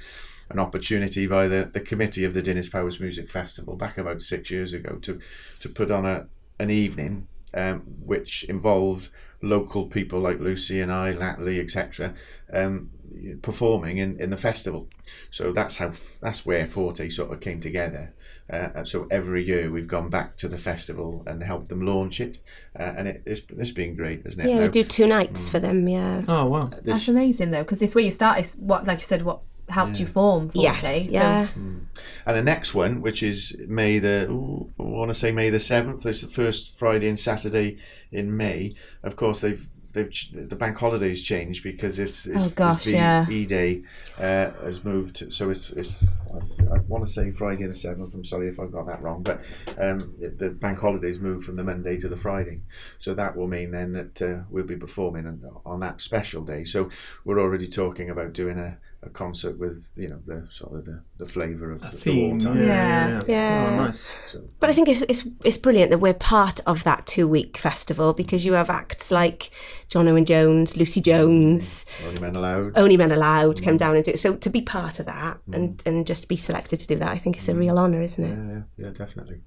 [0.51, 4.51] an opportunity by the, the committee of the Dinas Powys Music Festival back about six
[4.51, 5.19] years ago to
[5.61, 6.27] to put on a
[6.59, 12.15] an evening um, which involved local people like Lucy and I, Latley, etc.
[12.53, 12.91] Um,
[13.43, 14.89] performing in, in the festival.
[15.31, 18.13] So that's how that's where Forte sort of came together.
[18.51, 22.41] Uh, so every year we've gone back to the festival and helped them launch it,
[22.79, 24.49] uh, and it, it's it's been great, isn't it?
[24.49, 25.89] Yeah, Now, we do two nights for them.
[25.89, 26.23] Yeah.
[26.29, 26.71] Oh wow.
[26.83, 28.39] That's amazing though, because it's where you start.
[28.39, 30.63] It's what, like you said, what helped you form Forte.
[30.63, 31.07] Yes.
[31.07, 31.49] so- Yeah.
[32.27, 35.61] And the next one, which is May the, ooh, I want to say May the
[35.61, 36.05] seventh.
[36.07, 37.77] It's the first Friday and Saturday
[38.13, 38.75] in May.
[39.03, 43.29] Of course, they've they've the bank holidays changed because it's, it's Oh, gosh, it's yeah.
[43.31, 43.83] E Day
[44.19, 45.33] uh, has moved.
[45.33, 48.13] So it's it's I, I want to say Friday the seventh.
[48.15, 49.41] I'm sorry if I've got that wrong, but
[49.79, 52.63] um, it- the bank holidays moved from the Monday to the Friday.
[52.99, 56.65] So that will mean then that uh, we'll be performing on, on that special day.
[56.65, 56.91] So
[57.25, 58.79] we're already talking about doing a.
[59.05, 62.31] A concert with you know the sort of the, the flavour of the, the Theme.
[62.31, 62.59] wartime.
[62.59, 62.67] Yeah.
[62.67, 63.09] Yeah.
[63.09, 63.23] Yeah.
[63.27, 63.71] Yeah.
[63.71, 64.11] Oh, nice.
[64.27, 67.59] So, But I think it's, it's it's brilliant that we're part of that two week
[67.59, 69.51] festival because you have acts like
[69.89, 72.79] John Owen Jones, Lucy Jones, Only Men Allowed.
[72.79, 73.79] Only Men Allowed come mm.
[73.79, 75.55] down and do so to be part of that mm.
[75.55, 77.09] and and just be selected to do that.
[77.09, 77.81] I think it's a real mm.
[77.81, 78.37] honour, isn't it?
[78.37, 79.41] Yeah, yeah, yeah, definitely.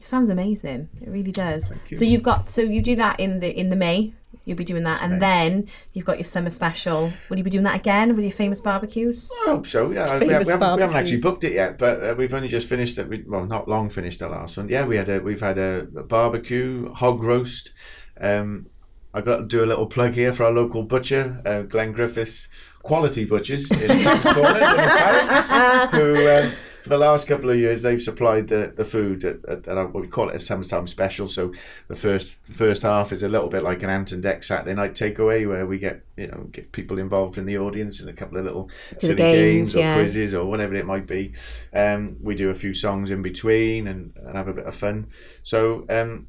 [0.00, 0.88] It sounds amazing.
[1.00, 1.72] It really does.
[1.88, 1.96] you.
[1.96, 4.14] So you've got so you do that in the in the May.
[4.48, 5.18] You'll be doing that, and May.
[5.20, 7.12] then you've got your summer special.
[7.28, 9.30] Will you be doing that again with your famous barbecues?
[9.46, 9.90] I hope so.
[9.90, 12.48] Yeah, we, we, Famous haven't, we haven't actually booked it yet, but uh, we've only
[12.48, 13.08] just finished it.
[13.08, 14.68] We, well, not long finished the last one.
[14.68, 17.72] Yeah, we had a we've had a, a barbecue, hog roast,
[18.20, 18.66] um,
[19.14, 22.48] I got to do a little plug here for our local butcher, uh, Glenn Griffiths,
[22.82, 26.52] Quality Butchers in King's Corners in Paris, who um,
[26.88, 30.02] for the last couple of years they've supplied the, the food at, at, at what
[30.02, 31.28] we call it a summertime special.
[31.28, 31.52] So
[31.86, 34.94] the first first half is a little bit like an Ant and Dec Saturday night
[34.94, 38.38] takeaway where we get you know get people involved in the audience and a couple
[38.38, 39.94] of little silly games, games, or yeah.
[39.94, 41.34] quizzes or whatever it might be.
[41.74, 45.08] Um, we do a few songs in between and, and have a bit of fun.
[45.42, 46.26] So um,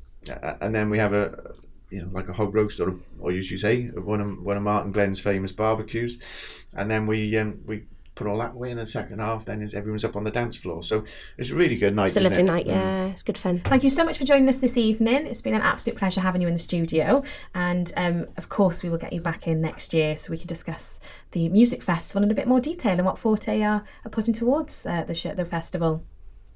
[0.60, 1.54] and then we have a
[1.90, 4.64] you know like a hog roast or or you should say one of one of
[4.64, 7.86] Martin Glenn's famous barbecues, and then we um, we.
[8.20, 10.58] Put all that away in the second half, then as everyone's up on the dance
[10.58, 10.84] floor.
[10.84, 11.06] So
[11.38, 12.08] it's a really good night.
[12.08, 12.44] It's a lovely it?
[12.44, 12.72] night, Mm.
[12.72, 13.06] yeah.
[13.06, 13.62] It's good fun.
[13.62, 15.26] Thank you so much for joining us this evening.
[15.26, 17.24] It's been an absolute pleasure having you in the studio.
[17.56, 20.48] And um, of course, we will get you back in next year so we can
[20.48, 21.00] discuss
[21.32, 24.86] the music festival in a bit more detail and what Forte are, are putting towards
[24.86, 26.04] uh, the, show, the festival.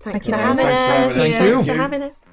[0.01, 1.16] Thank you for having us.
[1.16, 1.74] Thank Thanks you.
[1.74, 2.26] for having us.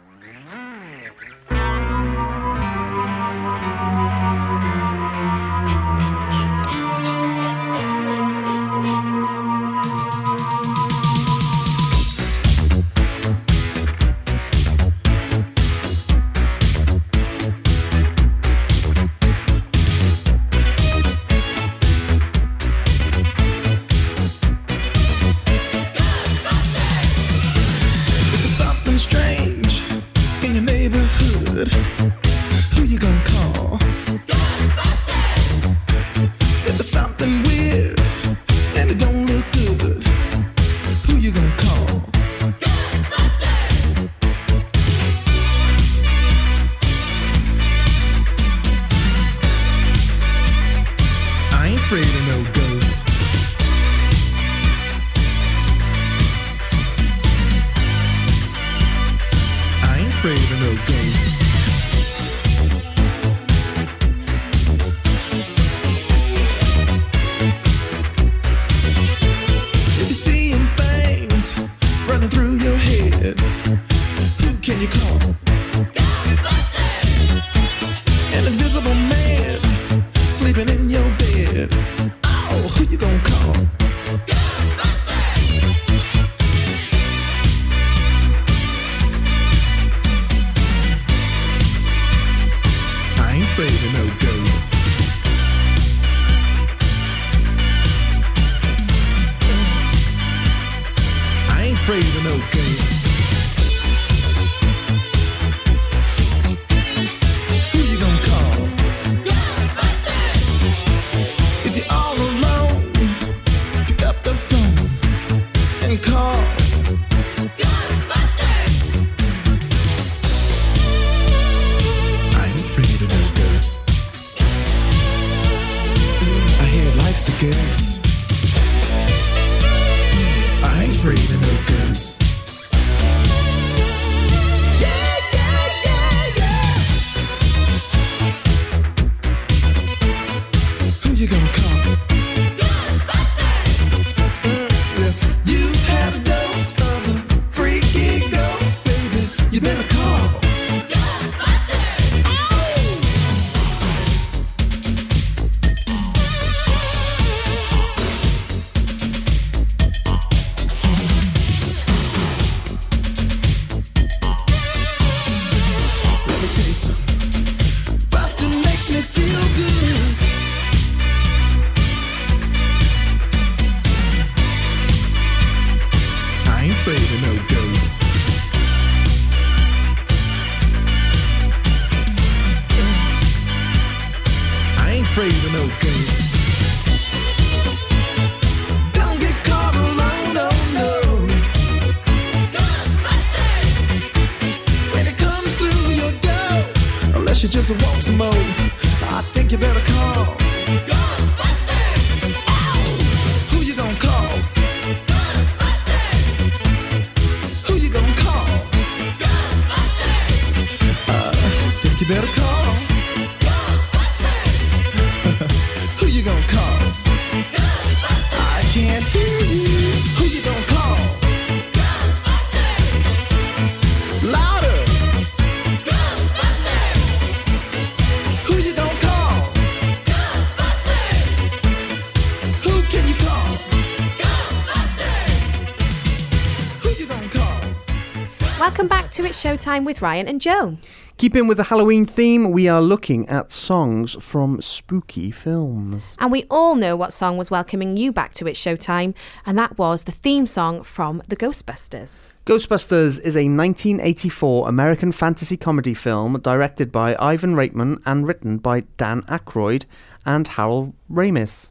[239.41, 240.77] Showtime with Ryan and Joan.
[241.17, 246.15] Keeping with the Halloween theme, we are looking at songs from spooky films.
[246.19, 249.15] And we all know what song was welcoming you back to It's Showtime,
[249.47, 252.27] and that was the theme song from The Ghostbusters.
[252.45, 258.81] Ghostbusters is a 1984 American fantasy comedy film directed by Ivan Reitman and written by
[258.99, 259.87] Dan Aykroyd
[260.27, 261.71] and Harold Ramis.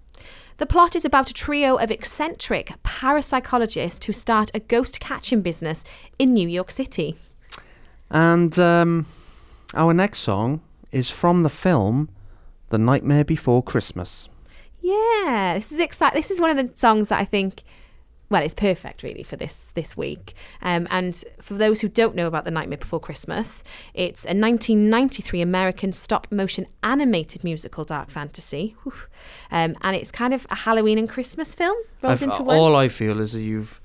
[0.57, 5.83] The plot is about a trio of eccentric parapsychologists who start a ghost catching business
[6.17, 7.15] in New York City.
[8.11, 9.05] And um,
[9.73, 12.09] our next song is from the film
[12.69, 14.29] The Nightmare Before Christmas.
[14.81, 16.17] Yeah, this is exciting.
[16.17, 17.63] This is one of the songs that I think,
[18.29, 20.33] well, it's perfect really for this this week.
[20.61, 25.41] Um, and for those who don't know about The Nightmare Before Christmas, it's a 1993
[25.41, 28.75] American stop motion animated musical dark fantasy,
[29.51, 32.57] um, and it's kind of a Halloween and Christmas film rolled I've- into one.
[32.57, 33.81] all I feel is that you've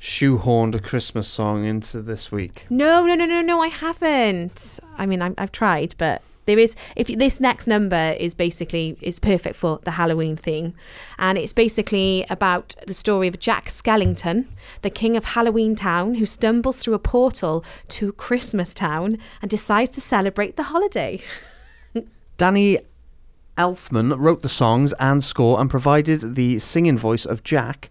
[0.00, 2.66] shoehorned a Christmas song into this week.
[2.70, 3.60] No, no, no, no, no.
[3.60, 4.80] I haven't.
[4.96, 6.74] I mean, I'm, I've tried, but there is.
[6.96, 10.72] If you- this next number is basically is perfect for the Halloween theme,
[11.18, 14.46] and it's basically about the story of Jack Skellington,
[14.82, 19.90] the king of Halloween Town, who stumbles through a portal to Christmas Town and decides
[19.90, 21.20] to celebrate the holiday.
[22.38, 22.78] Danny
[23.58, 27.90] Elfman wrote the songs and score and provided the singing voice of Jack.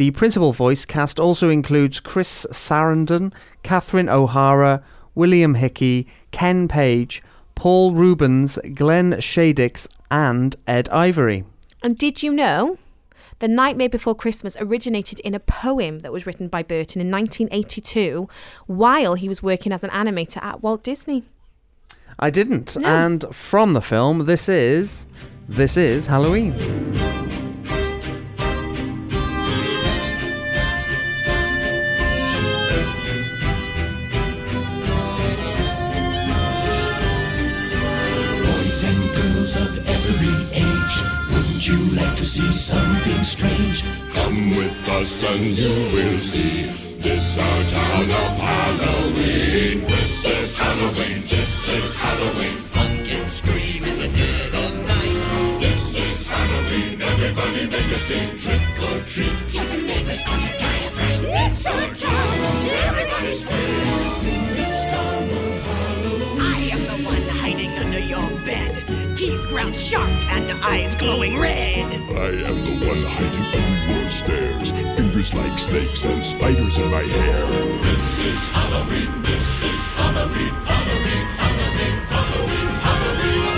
[0.00, 4.82] The principal voice cast also includes Chris Sarandon, Catherine O'Hara,
[5.14, 7.22] William Hickey, Ken Page,
[7.54, 11.44] Paul Reubens, Glenn Shadix, and Ed Ivory.
[11.82, 12.78] And did you know?
[13.40, 18.26] The Nightmare Before Christmas originated in a poem that was written by Burton in 1982
[18.66, 21.24] while he was working as an animator at Walt Disney.
[22.18, 22.82] I didn't.
[22.82, 25.06] And from the film, this is
[25.46, 27.49] this is Halloween.
[41.70, 43.84] You like to see something strange?
[44.12, 46.66] Come with us and you will see.
[46.98, 49.84] This our town of Halloween.
[49.84, 51.22] This is Halloween.
[51.28, 52.56] This is Halloween.
[52.72, 55.60] Pumpkins scream in the dead of night.
[55.60, 57.00] This is Halloween.
[57.00, 58.36] Everybody make a scene.
[58.36, 59.38] Trick or treat.
[59.48, 61.24] Tell the neighbors on your diaphragm.
[61.24, 62.34] It's our town.
[62.88, 64.49] Everybody scream.
[69.50, 71.82] Teeth ground sharp and eyes glowing red.
[71.82, 74.70] I am the one hiding under your stairs.
[74.96, 77.46] Fingers like snakes and spiders in my hair.
[77.82, 79.22] This is Halloween.
[79.22, 80.54] This is Halloween.
[80.70, 81.26] Halloween.
[81.42, 81.98] Halloween.
[82.14, 82.68] Halloween.
[82.86, 83.56] Halloween.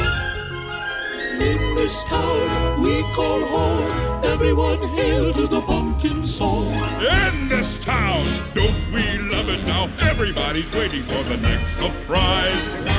[1.42, 4.24] In this town we call home.
[4.24, 6.68] Everyone hail to the pumpkin song.
[6.68, 8.24] In this town,
[8.54, 9.90] don't we love it now?
[10.00, 12.91] Everybody's waiting for the next surprise.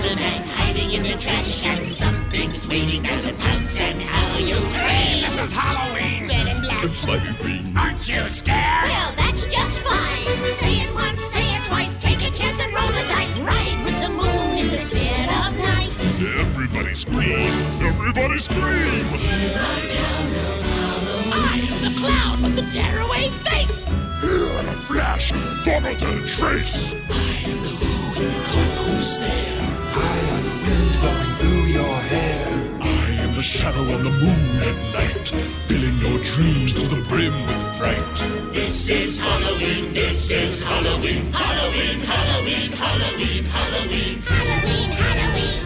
[0.00, 1.90] Round that corner and hiding in the trash can.
[1.90, 5.22] Something's waiting now to pounce and how you'll scream.
[5.22, 6.28] This is Halloween.
[6.28, 6.84] Red and black.
[6.84, 7.76] It's slimy green.
[7.76, 8.88] Aren't you scared?
[8.88, 10.26] Well, that's just fine.
[10.56, 13.38] Say it once, say it twice, take a chance and roll the dice.
[13.40, 15.96] Ride with the moon in the dead of night.
[16.40, 17.52] Everybody scream.
[17.82, 19.06] Everybody scream.
[19.20, 23.84] In our town of I am the clown with the tearaway face.
[24.20, 25.32] Here in a flash,
[25.64, 26.94] gone without a trace.
[26.94, 29.28] I am the wind blowing through your hair.
[29.30, 32.46] I am the window through your hair.
[32.82, 35.28] I am the shadow on the moon at night,
[35.66, 38.16] filling your dreams to the brim with fright.
[38.52, 39.92] This is Halloween.
[39.92, 41.32] This is Halloween.
[41.32, 42.00] Halloween.
[42.00, 42.72] Halloween.
[42.72, 43.44] Halloween.
[43.44, 44.22] Halloween.
[44.22, 45.62] Halloween, Halloween.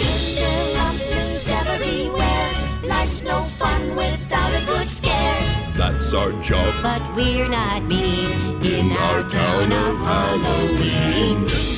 [0.00, 2.50] Tinderlumblings everywhere.
[2.84, 5.72] Life's no fun without a good scare.
[5.74, 6.74] That's our job.
[6.82, 11.46] But we're not mean in our town of Halloween.
[11.46, 11.77] This town, don't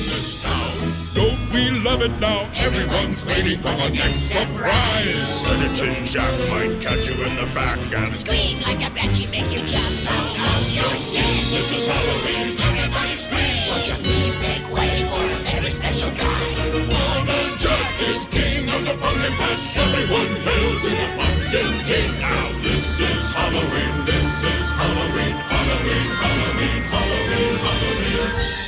[1.53, 2.49] we love it now?
[2.55, 5.39] Everyone's waiting for the next surprise.
[5.39, 9.59] Skeleton Jack might catch you in the back and Scream like a banshee, make you
[9.65, 11.51] jump out of your skin.
[11.51, 12.57] This is Halloween.
[12.59, 13.67] Everybody scream.
[13.69, 16.43] Won't you please make way for a very special guy?
[16.91, 19.77] Wild Man Jack is king of the pumpkin patch.
[19.77, 22.11] Everyone hail to the pumpkin king.
[22.21, 24.05] Now this is Halloween.
[24.05, 25.35] This is Halloween.
[25.51, 26.09] Halloween.
[26.21, 26.81] Halloween.
[26.93, 27.55] Halloween.
[27.65, 27.91] Halloween.
[28.21, 28.60] In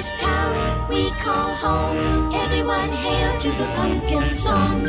[0.00, 2.32] this town we call home.
[2.32, 4.88] Everyone hail to the pumpkin song.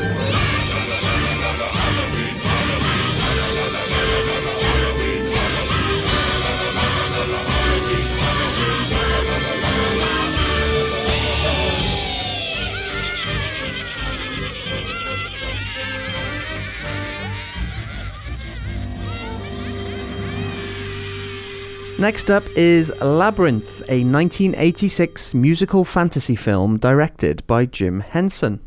[22.02, 28.60] Next up is Labyrinth, a 1986 musical fantasy film directed by Jim Henson.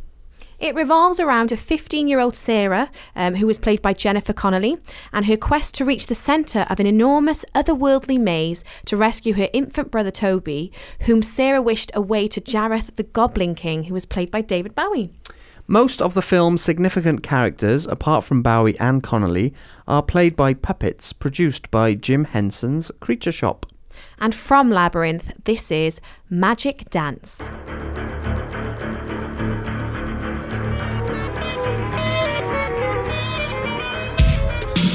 [0.60, 4.78] It revolves around a 15 year old Sarah, um, was played by Jennifer Connelly,
[5.12, 9.48] and her quest to reach the centre of an enormous otherworldly maze to rescue her
[9.52, 10.70] infant brother Toby,
[11.00, 15.10] whom Sarah wished away to Jareth the Goblin King, who was played by David Bowie.
[15.66, 19.54] Most of the film's significant characters, apart from Bowie and Connolly,
[19.88, 23.64] are played by puppets produced by Jim Henson's Creature Shop.
[24.18, 27.40] And from Labyrinth, this is Magic Dance.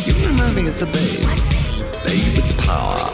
[0.05, 1.26] You remind me of the babe.
[2.05, 3.09] Babe with the power.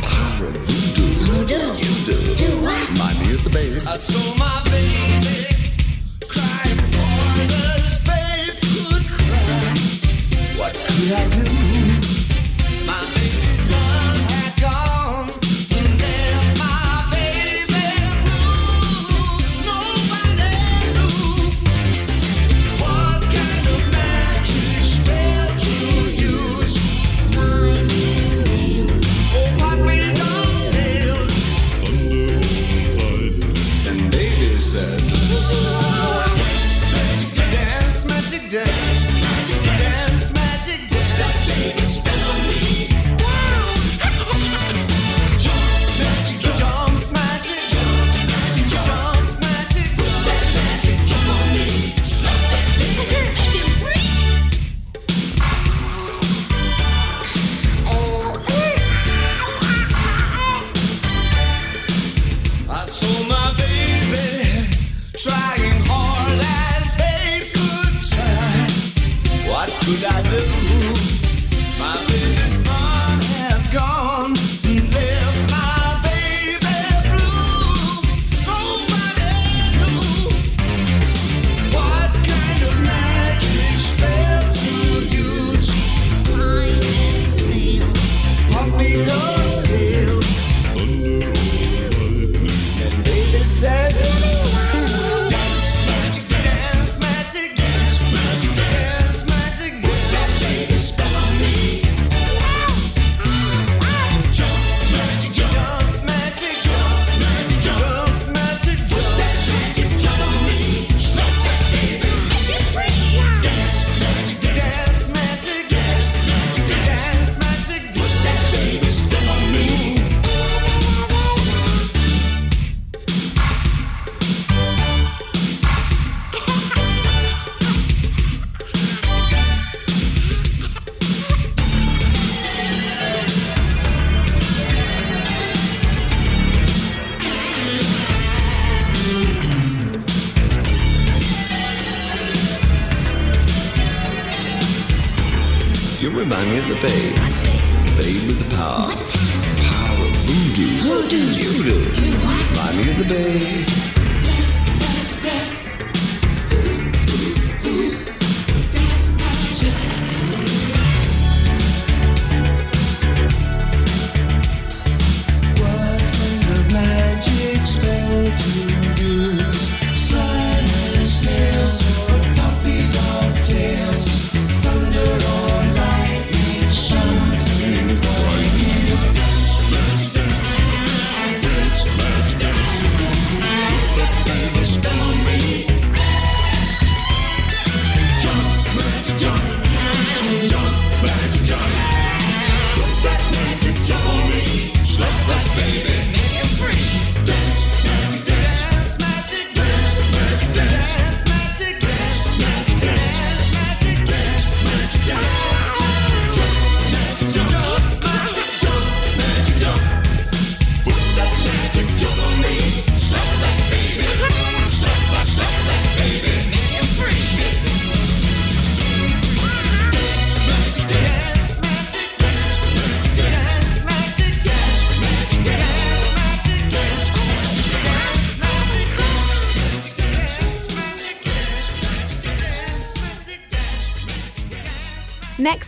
[0.00, 1.12] Power of voodoo.
[1.20, 1.66] voodoo.
[1.76, 2.34] You do.
[2.34, 2.90] do what?
[2.92, 3.82] Remind me of the babe.
[3.86, 5.53] I saw my baby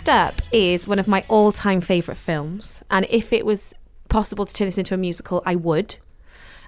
[0.07, 3.75] Next up is one of my all time favourite films, and if it was
[4.09, 5.97] possible to turn this into a musical, I would.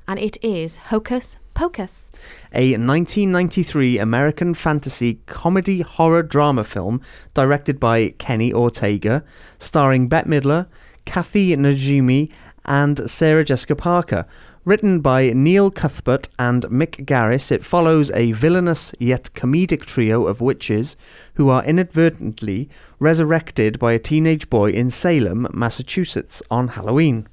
[0.09, 2.11] And it is Hocus Pocus.
[2.53, 7.01] a 1993 American fantasy comedy horror drama film
[7.35, 9.23] directed by Kenny Ortega,
[9.61, 10.67] starring Bette Midler,
[11.05, 12.33] Kathy Najimy
[12.65, 14.27] and Sarah Jessica Parker.
[14.65, 20.41] Written by Neil Cuthbert and Mick Garris, it follows a villainous yet comedic trio of
[20.41, 20.97] witches
[21.35, 27.29] who are inadvertently resurrected by a teenage boy in Salem, Massachusetts on Halloween.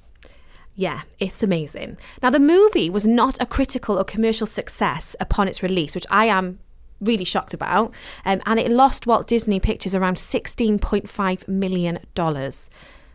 [0.76, 1.98] Yeah, it's amazing.
[2.22, 6.26] Now, the movie was not a critical or commercial success upon its release, which I
[6.26, 6.60] am
[7.02, 7.94] really shocked about.
[8.26, 12.00] Um, and it lost Walt Disney Pictures around $16.5 million.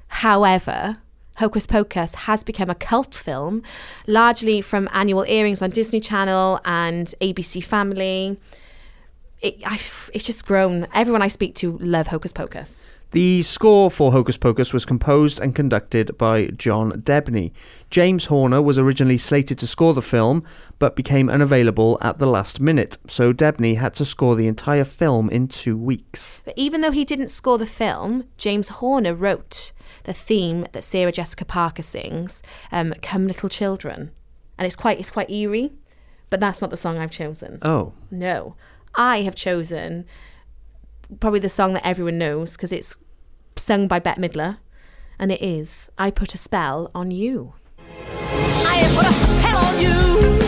[0.08, 0.98] However,
[1.40, 3.62] Hocus Pocus has become a cult film,
[4.06, 8.36] largely from annual airings on Disney Channel and ABC Family.
[9.40, 9.76] It, I,
[10.12, 10.86] it's just grown.
[10.92, 12.84] Everyone I speak to love Hocus Pocus.
[13.12, 17.50] The score for Hocus Pocus was composed and conducted by John Debney.
[17.90, 20.44] James Horner was originally slated to score the film,
[20.78, 25.28] but became unavailable at the last minute, so Debney had to score the entire film
[25.28, 26.40] in two weeks.
[26.44, 29.72] But even though he didn't score the film, James Horner wrote
[30.04, 34.12] the theme that Sarah Jessica Parker sings, um, "Come Little Children,"
[34.56, 35.72] and it's quite it's quite eerie.
[36.30, 37.58] But that's not the song I've chosen.
[37.62, 37.92] Oh.
[38.08, 38.54] No,
[38.94, 40.06] I have chosen
[41.18, 42.96] probably the song that everyone knows because it's
[43.56, 44.58] sung by Bette Midler,
[45.18, 47.54] and it is "I Put a Spell on You."
[48.08, 50.39] I put a spell on you,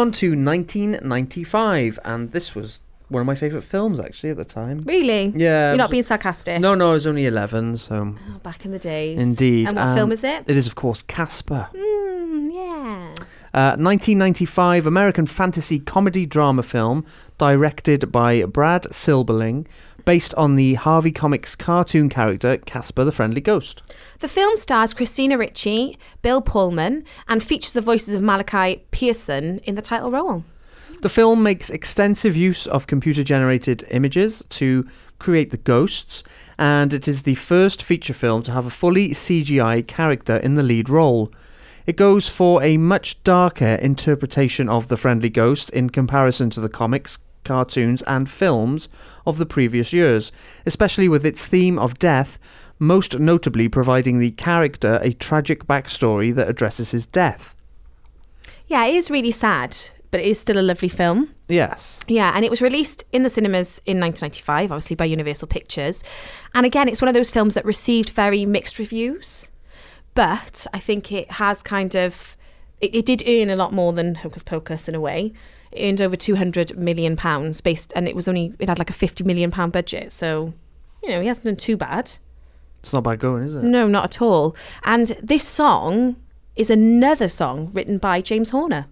[0.00, 4.80] on to 1995, and this was one of my favourite films actually at the time.
[4.86, 5.32] Really?
[5.36, 5.68] Yeah.
[5.68, 6.60] You're it not being sarcastic.
[6.60, 8.16] No, no, I was only 11, so.
[8.16, 9.18] Oh, back in the days.
[9.18, 9.68] Indeed.
[9.68, 10.44] And what um, film is it?
[10.48, 11.68] It is, of course, Casper.
[11.74, 13.14] Mm, yeah.
[13.52, 17.04] Uh, 1995 American fantasy comedy drama film
[17.36, 19.66] directed by Brad Silberling,
[20.10, 23.80] based on the Harvey Comics cartoon character Casper the Friendly Ghost.
[24.18, 29.76] The film stars Christina Ricci, Bill Pullman, and features the voices of Malachi Pearson in
[29.76, 30.42] the title role.
[31.02, 34.84] The film makes extensive use of computer generated images to
[35.20, 36.24] create the ghosts,
[36.58, 40.64] and it is the first feature film to have a fully CGI character in the
[40.64, 41.32] lead role.
[41.86, 46.68] It goes for a much darker interpretation of the friendly ghost in comparison to the
[46.68, 48.88] comics, cartoons, and films
[49.26, 50.32] of the previous years,
[50.66, 52.38] especially with its theme of death,
[52.78, 57.54] most notably providing the character a tragic backstory that addresses his death.
[58.66, 59.76] Yeah, it is really sad,
[60.10, 61.34] but it is still a lovely film.
[61.48, 62.02] Yes.
[62.08, 66.02] Yeah, and it was released in the cinemas in 1995, obviously by Universal Pictures.
[66.54, 69.48] And again, it's one of those films that received very mixed reviews,
[70.14, 72.36] but I think it has kind of.
[72.80, 75.34] It, it did earn a lot more than Hocus Pocus in a way.
[75.78, 79.24] Earned over 200 million pounds based, and it was only it had like a 50
[79.24, 80.12] million pound budget.
[80.12, 80.52] So,
[81.02, 82.12] you know, he hasn't done too bad.
[82.80, 83.62] It's not bad going, is it?
[83.62, 84.56] No, not at all.
[84.84, 86.16] And this song
[86.56, 88.86] is another song written by James Horner.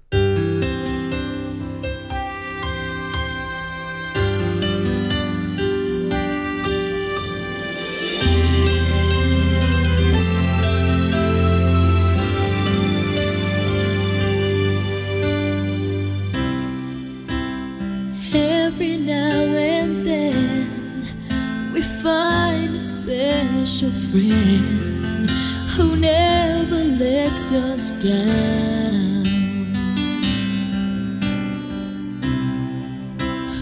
[23.69, 25.31] Special friend
[25.77, 29.27] who never lets us down.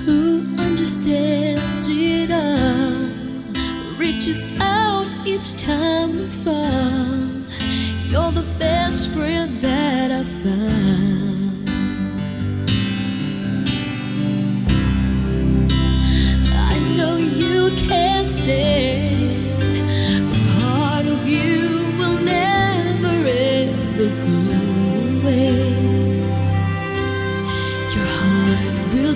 [0.04, 7.26] Who understands it all, reaches out each time we fall.
[8.08, 11.15] You're the best friend that I've found.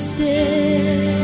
[0.00, 1.19] stay.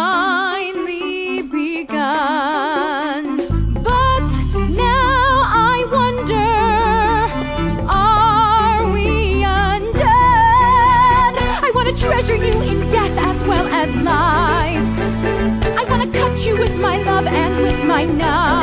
[0.00, 3.22] Finally begun.
[3.88, 4.30] But
[4.88, 6.52] now I wonder
[7.86, 11.34] are we undone?
[11.66, 14.90] I want to treasure you in death as well as life.
[15.80, 18.59] I want to cut you with my love and with my knife.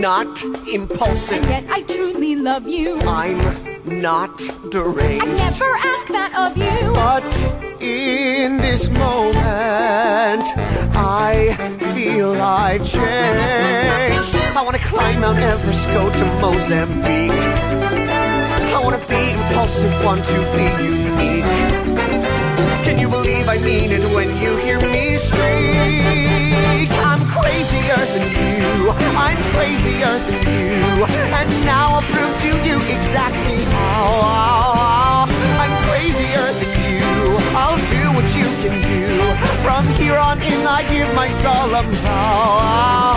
[0.00, 1.42] not impulsive.
[1.42, 2.98] And yet I truly love you.
[3.02, 3.38] I'm
[3.84, 4.38] not
[4.70, 5.24] deranged.
[5.24, 6.92] I never ask that of you.
[6.94, 7.24] But
[7.82, 10.48] in this moment,
[10.96, 11.54] I
[11.92, 14.36] feel I've changed.
[14.56, 17.30] I want to climb Mount Everest, go to Mozambique.
[18.72, 21.44] I want to be impulsive, want to be unique.
[22.84, 26.08] Can you believe I mean it when you hear me scream?
[27.04, 28.49] I'm crazier than you.
[28.96, 31.06] I'm crazier than you.
[31.38, 35.26] And now I'll prove to you exactly how
[35.62, 37.00] I'm crazier than you.
[37.54, 39.06] I'll do what you can do.
[39.62, 43.10] From here on in, I give my solemn vow.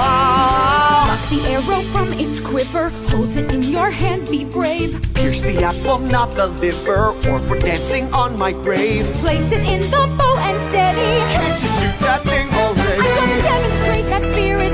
[1.30, 5.02] The arrow from its quiver, hold it in your hand, be brave.
[5.16, 9.06] Pierce the apple, not the liver, or we're dancing on my grave.
[9.14, 11.22] Place it in the bow and steady.
[11.34, 12.53] Can't you shoot that thing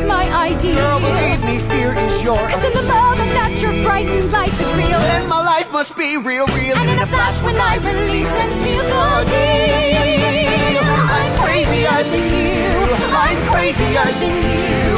[0.09, 0.73] my ideal.
[0.73, 2.49] Girl, believe me, fear is yours.
[2.49, 4.97] Cause in the moment that you're frightened, life is real.
[4.97, 6.75] Then my life must be real, real.
[6.81, 12.73] And in a flash when I release and seal the deal, I'm crazier than you.
[13.13, 14.89] I'm crazier than you.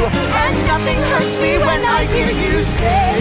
[0.42, 3.12] And nothing hurts me when I hear you say,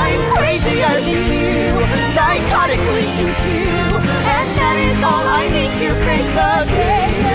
[0.00, 1.68] I'm crazier than you.
[2.16, 3.60] Psychotically into.
[4.36, 7.25] And that is all I need to face the day.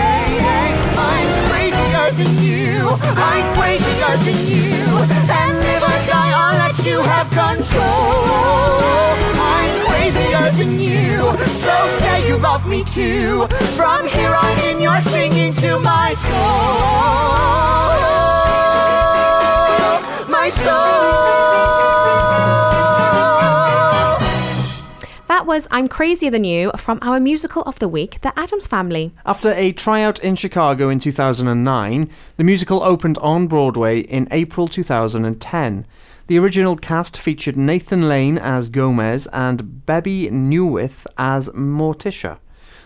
[2.01, 2.89] I'm crazier than you.
[3.15, 4.73] I'm crazier than you.
[5.29, 7.83] And live or die, I'll let you have control.
[9.37, 11.21] I'm crazier than you.
[11.61, 13.45] So say you love me too.
[13.77, 16.31] From here on in, you're singing to my soul.
[20.27, 21.01] My soul.
[25.31, 29.13] That was I'm Crazier Than You from our musical of the week, The Addams Family.
[29.25, 35.85] After a tryout in Chicago in 2009, the musical opened on Broadway in April 2010.
[36.27, 42.39] The original cast featured Nathan Lane as Gomez and Bebe Neuwirth as Morticia.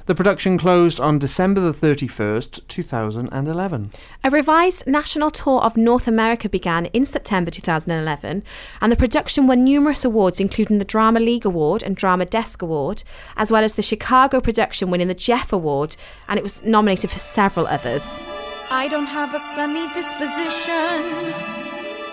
[0.08, 3.90] The production closed on December the 31st, 2011.
[4.24, 8.44] A revised national tour of North America began in September 2011,
[8.82, 13.04] and the production won numerous awards, including the Drama League Award and Drama Desk Award,
[13.36, 15.96] as well as the Chicago production winning the Jeff Award,
[16.28, 18.24] and it was nominated for several others.
[18.70, 21.34] I don't have a sunny disposition.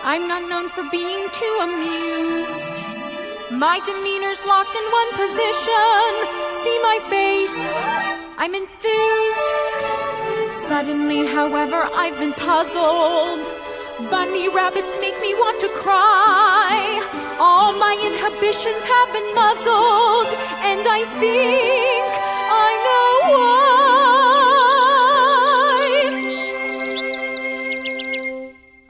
[0.03, 3.02] I'm not known for being too amused.
[3.53, 6.09] My demeanor's locked in one position.
[6.51, 7.77] See my face,
[8.39, 9.67] I'm enthused.
[10.51, 13.47] Suddenly, however, I've been puzzled.
[14.11, 17.03] Bunny rabbits make me want to cry.
[17.39, 20.33] All my inhibitions have been muzzled,
[20.65, 22.07] and I think
[22.49, 23.73] I know why.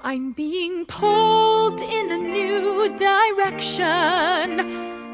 [0.04, 2.01] I'm being pulled in
[2.88, 4.48] direction,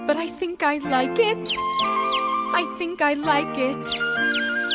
[0.07, 1.49] but I think I like it.
[2.55, 3.89] I think I like it.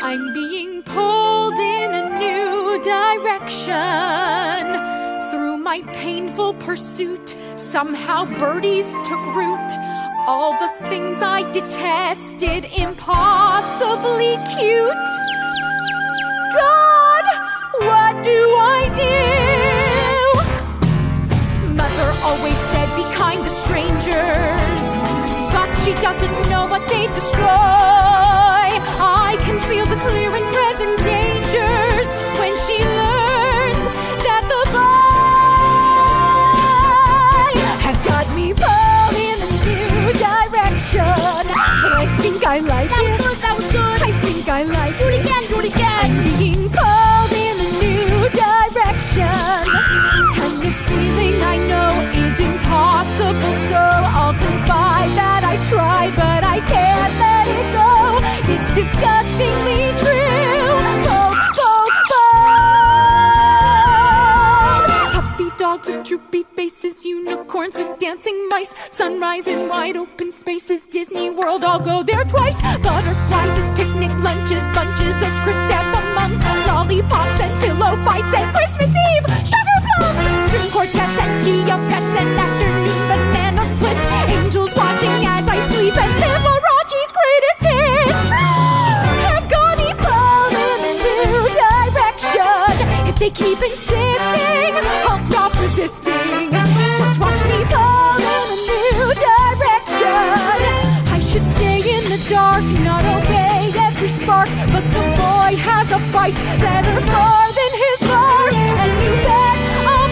[0.04, 3.74] I'm being pulled in a new direction.
[5.32, 9.72] Through my painful pursuit, somehow birdies took root.
[10.28, 15.10] All the things I detested, impossibly cute.
[16.54, 17.26] God,
[17.80, 19.43] what do I do?
[22.26, 24.84] Always said be kind to strangers,
[25.52, 27.44] but she doesn't know what they destroy.
[29.00, 32.08] I can feel the clear and present dangers
[32.40, 33.84] when she learns
[34.24, 34.64] that the
[36.24, 41.04] boy has got me pulled in a new direction.
[41.84, 43.12] But I think I like That it.
[43.12, 44.00] was good, that was good.
[44.02, 46.12] I think I like Do it again, do it again.
[46.12, 49.28] I'm being pulled in a new direction.
[50.44, 51.93] And this feeling I know
[55.76, 58.20] that but I can't let it go.
[58.54, 60.70] It's disgustingly true.
[61.06, 62.84] Bold, bold, bold.
[65.14, 71.30] Puppy dogs with droopy faces, unicorns with dancing mice, sunrise in wide open spaces, Disney
[71.30, 72.62] World, I'll go there twice.
[72.62, 79.80] Butterflies at picnic lunches, bunches of chrysanthemums, lollipops and pillow fights and Christmas Eve, sugar
[79.98, 82.63] plums, string quartets and geopets and afternoon
[106.32, 108.00] better far than his.
[108.80, 110.08] And you bet I'll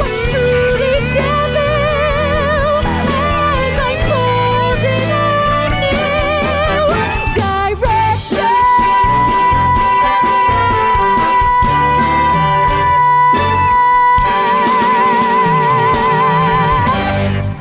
[0.00, 2.88] what's truly taboo.
[2.88, 5.28] As I'm pulled in a
[5.84, 6.88] new
[7.34, 8.48] direction.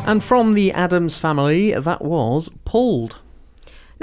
[0.06, 3.23] And from the Addams family, that was Pulled.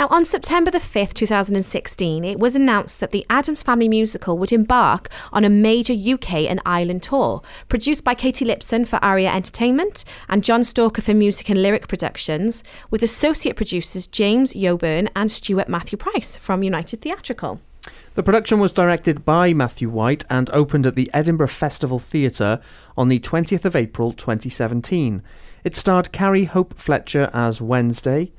[0.01, 4.51] Now, on September the 5th, 2016, it was announced that the Addams Family musical would
[4.51, 10.07] embark on a major UK and Ireland tour, produced by Katie Lipson for Aria Entertainment
[10.27, 15.69] and John Stalker for Music and Lyric Productions, with associate producers James Yeoburn and Stuart
[15.69, 17.61] Matthew Price from United Theatrical.
[18.15, 22.63] The production was directed by Matthew White and opened at the Edinburgh Festival Theatre
[22.97, 25.23] on the 20th of April 2017.
[25.63, 28.33] It starred Carrie Hope Fletcher as Wednesday,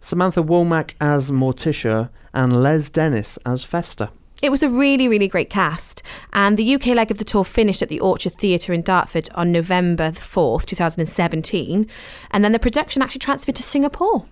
[0.00, 4.10] Samantha Womack as Morticia, and Les Dennis as Fester.
[4.40, 6.02] It was a really, really great cast,
[6.32, 9.50] and the UK leg of the tour finished at the Orchard Theatre in Dartford on
[9.50, 11.88] November the 4th, 2017,
[12.30, 14.26] and then the production actually transferred to Singapore,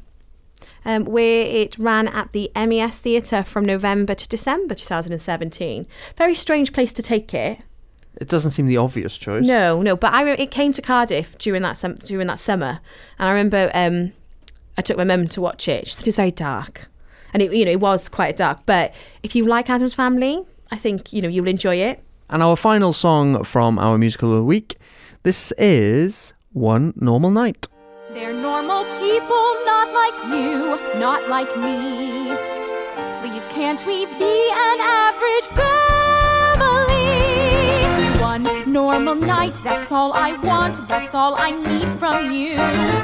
[0.85, 5.89] um, where it ran at the MES Theatre from November to December 2017.
[6.17, 7.59] Very strange place to take it.
[8.19, 9.45] It doesn't seem the obvious choice.
[9.45, 12.79] No, no, but I re- it came to Cardiff during that sum- during that summer,
[13.19, 14.13] and I remember um,
[14.79, 15.87] I took my mum to watch it.
[15.87, 16.89] She said it was very dark,
[17.33, 18.61] and it you know it was quite dark.
[18.67, 22.03] But if you like Addams Family, I think you know you'll enjoy it.
[22.29, 24.79] And our final song from our musical of the week
[25.27, 27.67] this is One Normal Night.
[28.15, 32.33] They're normal people, not like you, not like me.
[33.19, 35.87] Please, can't we be an average family?
[35.87, 35.96] One
[38.77, 42.59] normal night, that's all I want, that's all I need from you.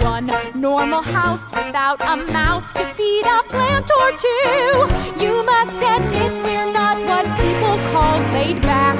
[0.04, 4.66] One normal house without a mouse to feed a plant or two.
[5.24, 8.98] You must admit we're not what people call laid back.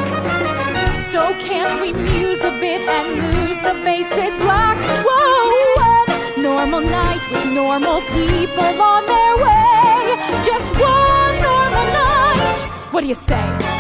[1.13, 4.79] So can't we muse a bit and lose the basic black?
[5.07, 10.01] Whoa, one normal night with normal people on their way.
[10.49, 12.61] Just one normal night.
[12.93, 13.72] What do you say?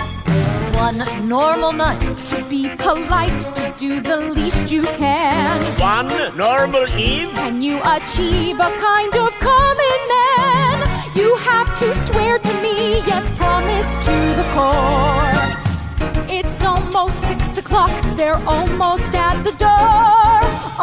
[0.83, 5.63] One normal night to be polite, to do the least you can.
[5.79, 7.31] One normal eve?
[7.37, 10.75] Can you achieve a kind of common man?
[11.15, 16.27] You have to swear to me, yes, promise to the core.
[16.29, 20.35] It's almost six o'clock, they're almost at the door.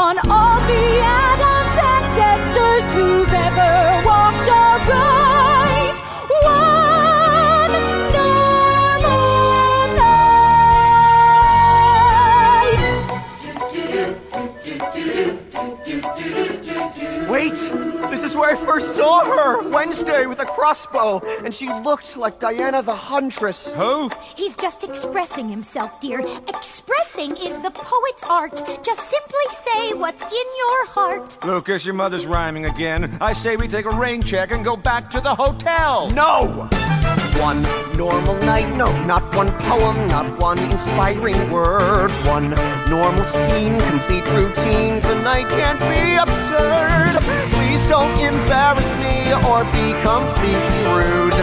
[0.06, 0.86] On all the
[1.28, 3.89] Addams ancestors who've ever
[17.40, 17.54] Wait!
[18.12, 19.70] This is where I first saw her!
[19.72, 23.72] Wednesday with a crossbow, and she looked like Diana the Huntress.
[23.72, 24.12] Who?
[24.36, 26.20] He's just expressing himself, dear.
[26.50, 28.62] Expressing is the poet's art.
[28.84, 31.42] Just simply say what's in your heart.
[31.46, 33.18] Lucas, your mother's rhyming again.
[33.22, 36.10] I say we take a rain check and go back to the hotel.
[36.10, 36.68] No!
[37.38, 37.62] One
[37.98, 42.12] normal night, no, not one poem, not one inspiring word.
[42.26, 42.50] One
[42.90, 45.00] normal scene, complete routine.
[45.02, 47.22] Tonight can't be absurd.
[47.54, 51.40] Please don't embarrass me or be completely rude.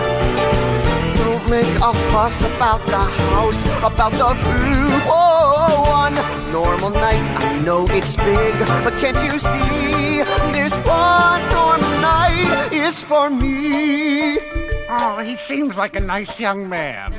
[1.16, 5.02] Don't make a fuss about the house, about the food.
[5.08, 6.16] Whoa, one
[6.52, 7.24] normal night.
[7.42, 10.22] I know it's big, but can't you see?
[10.52, 14.55] This one normal night is for me.
[14.98, 17.12] Oh, he seems like a nice young man.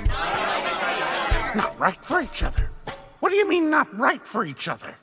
[1.55, 2.71] Not right for each other.
[3.19, 4.95] What do you mean, not right for each other?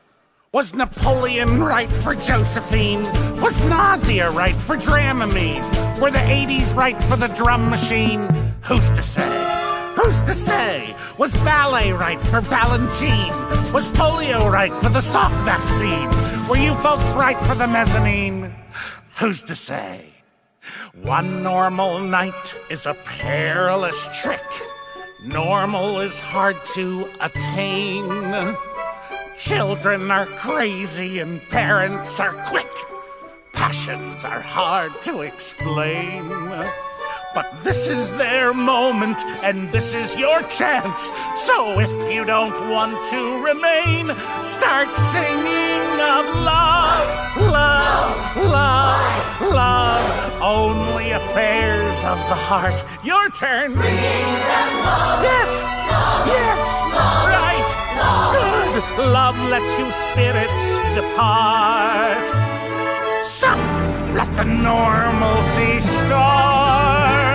[0.50, 3.04] Was Napoleon right for Josephine?
[3.40, 5.62] Was nausea right for Dramamine?
[6.00, 8.28] Were the 80s right for the drum machine?
[8.62, 9.92] Who's to say?
[9.94, 10.96] Who's to say?
[11.16, 13.72] Was ballet right for Balanchine?
[13.72, 16.08] Was polio right for the Salk vaccine?
[16.48, 18.52] Were you folks right for the mezzanine?
[19.20, 20.13] Who's to say?
[21.02, 24.40] One normal night is a perilous trick.
[25.24, 28.56] Normal is hard to attain.
[29.38, 32.70] Children are crazy and parents are quick.
[33.52, 36.28] Passions are hard to explain.
[37.34, 41.10] But this is their moment and this is your chance.
[41.36, 47.06] So if you don't want to remain, start singing of love,
[47.40, 50.42] love, love, love.
[50.42, 52.84] Only affairs of the heart.
[53.02, 53.74] Your turn.
[53.74, 55.24] Bringing them love.
[55.24, 55.50] Yes,
[56.26, 56.62] yes,
[57.34, 57.70] right.
[58.34, 59.08] Good.
[59.12, 62.53] Love lets you spirits depart.
[63.24, 63.48] So,
[64.12, 67.33] let the normalcy start.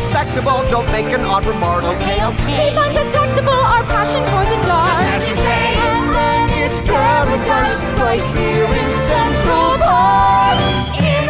[0.00, 0.64] Respectable.
[0.70, 1.84] Don't make an odd remark.
[1.84, 2.70] Okay, okay.
[2.70, 4.88] Keep undetectable our passion for the dark.
[4.88, 5.76] Just as you say.
[5.76, 10.56] And then it's paradise right here in Central Park.
[10.96, 11.28] In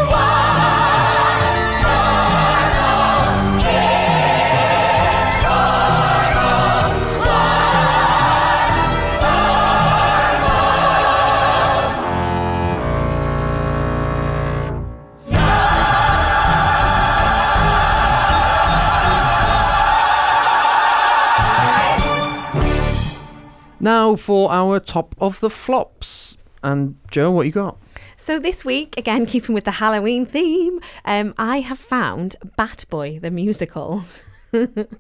[23.81, 26.37] Now for our top of the flops.
[26.63, 27.79] And Joe, what you got?
[28.17, 33.19] So this week, again keeping with the Halloween theme, um, I have found Bat Boy
[33.19, 34.05] the musical.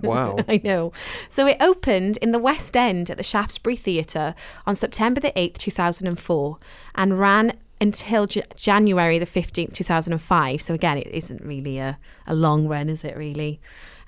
[0.00, 0.36] Wow.
[0.48, 0.92] I know.
[1.28, 5.58] So it opened in the West End at the Shaftesbury Theatre on September the 8th,
[5.58, 6.56] 2004,
[6.94, 10.62] and ran until J- January the 15th, 2005.
[10.62, 11.98] So again, it isn't really a,
[12.28, 13.60] a long run, is it really?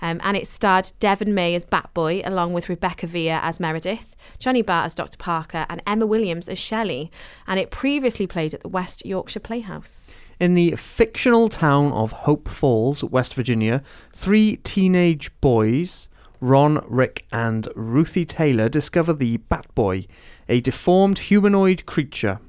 [0.03, 4.61] Um, and it starred Deven May as Batboy, along with Rebecca Vere as Meredith, Johnny
[4.61, 5.17] Barr as Dr.
[5.17, 7.11] Parker, and Emma Williams as Shelley.
[7.47, 10.15] And it previously played at the West Yorkshire Playhouse.
[10.41, 13.81] In the fictional town of Hope Falls, West Virginia,
[14.13, 16.09] three teenage boys,
[16.41, 20.09] Ron, Rick, and Ruthie Taylor, discover the Batboy,
[20.49, 22.41] a deformed humanoid creature.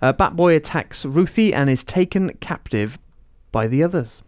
[0.00, 3.00] Uh, Batboy attacks Ruthie and is taken captive
[3.50, 4.22] by the others.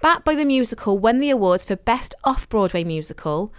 [0.00, 3.52] Bat Boy the Musical won the awards for Best Off Broadway Musical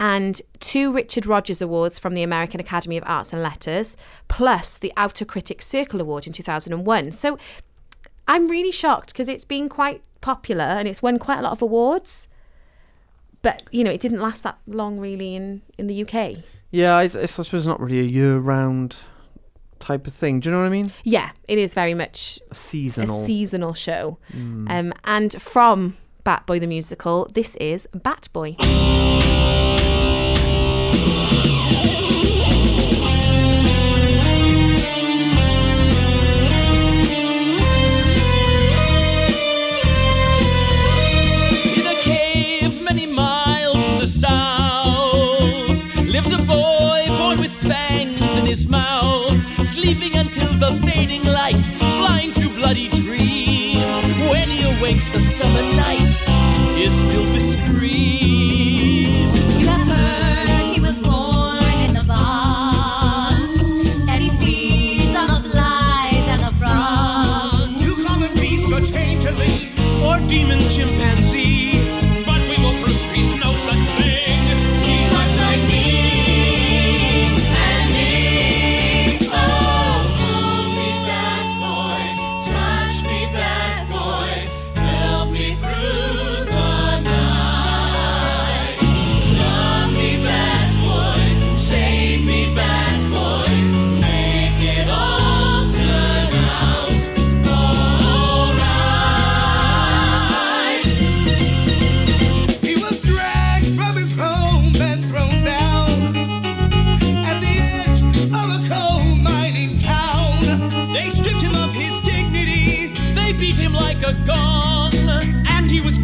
[0.00, 3.98] and two Richard Rodgers Awards from the American Academy of Arts and Letters,
[4.28, 7.12] plus the Outer Critics Circle Award in 2001.
[7.12, 7.38] So
[8.26, 11.60] I'm really shocked because it's been quite popular and it's won quite a lot of
[11.60, 12.28] awards.
[13.42, 16.38] But, you know, it didn't last that long really in, in the UK.
[16.70, 18.96] Yeah, it's, it's, I suppose it's not really a year-round
[19.80, 20.40] type of thing.
[20.40, 20.92] Do you know what I mean?
[21.04, 23.22] Yeah, it is very much Seasonal.
[23.22, 24.18] a seasonal show.
[24.32, 24.70] Mm.
[24.70, 28.56] Um, and from Bat Boy the Musical, this is Bat Boy.
[40.52, 45.68] In a cave many miles to the south
[46.14, 49.19] lives a boy born with fangs in his mouth,
[49.90, 54.04] sleeping until the fading light, flying through bloody dreams.
[54.30, 56.10] When he awakes, the summer night
[56.78, 59.56] is filled with screams.
[59.56, 63.52] You have heard he was born in the box,
[64.06, 67.72] that he feeds on the flies and the frogs.
[67.82, 69.70] You call him beast or changeling
[70.04, 71.39] or demon chimpanzee,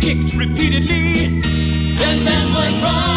[0.07, 1.43] kicked repeatedly.
[2.07, 3.16] And that was wrong,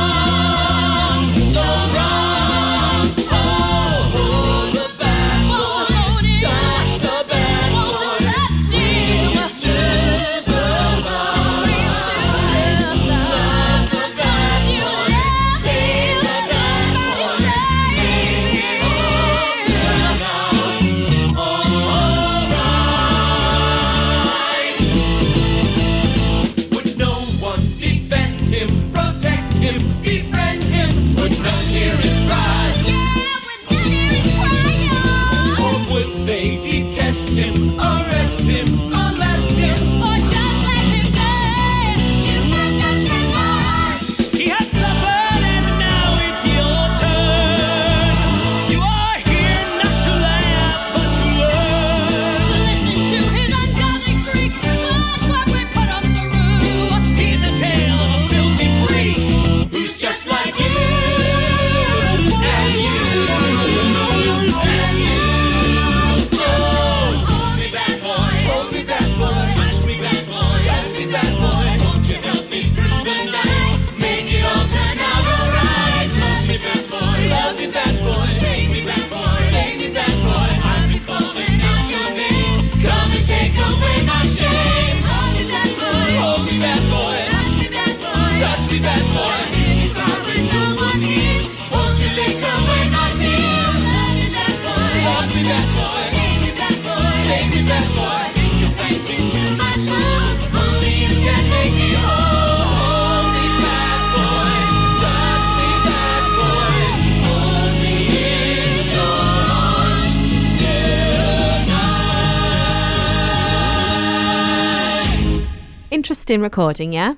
[116.29, 117.15] in recording, yeah?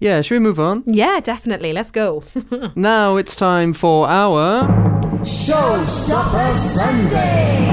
[0.00, 0.84] Yeah, should we move on?
[0.86, 1.72] Yeah, definitely.
[1.72, 2.22] Let's go.
[2.76, 4.62] now it's time for our
[5.24, 7.66] Showstopper Sunday.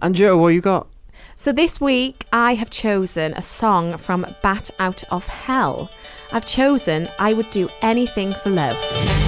[0.00, 0.86] And Joe, what you got?
[1.34, 5.90] So this week I have chosen a song from Bat Out of Hell.
[6.32, 9.27] I've chosen I Would Do Anything for Love.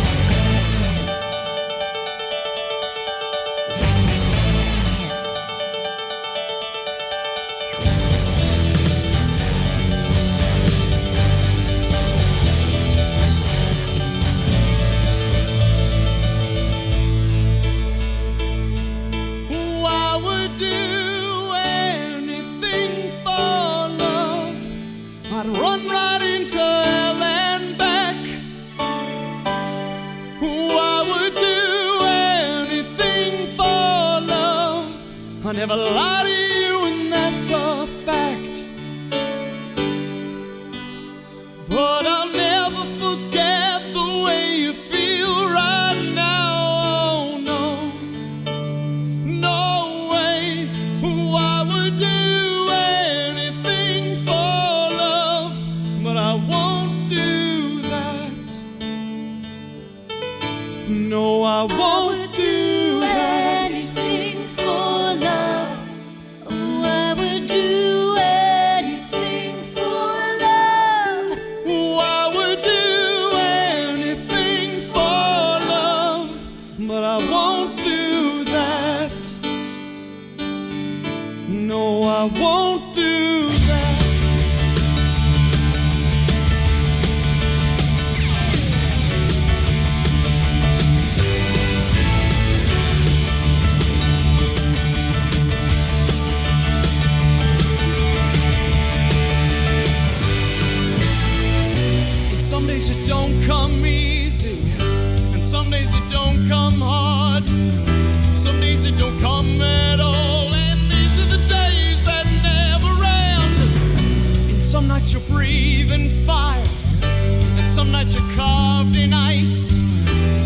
[114.61, 116.65] Some nights you're breathing fire,
[117.03, 119.75] and some nights you're carved in ice.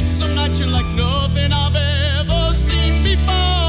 [0.07, 3.64] Some nights you're like nothing I've ever seen before.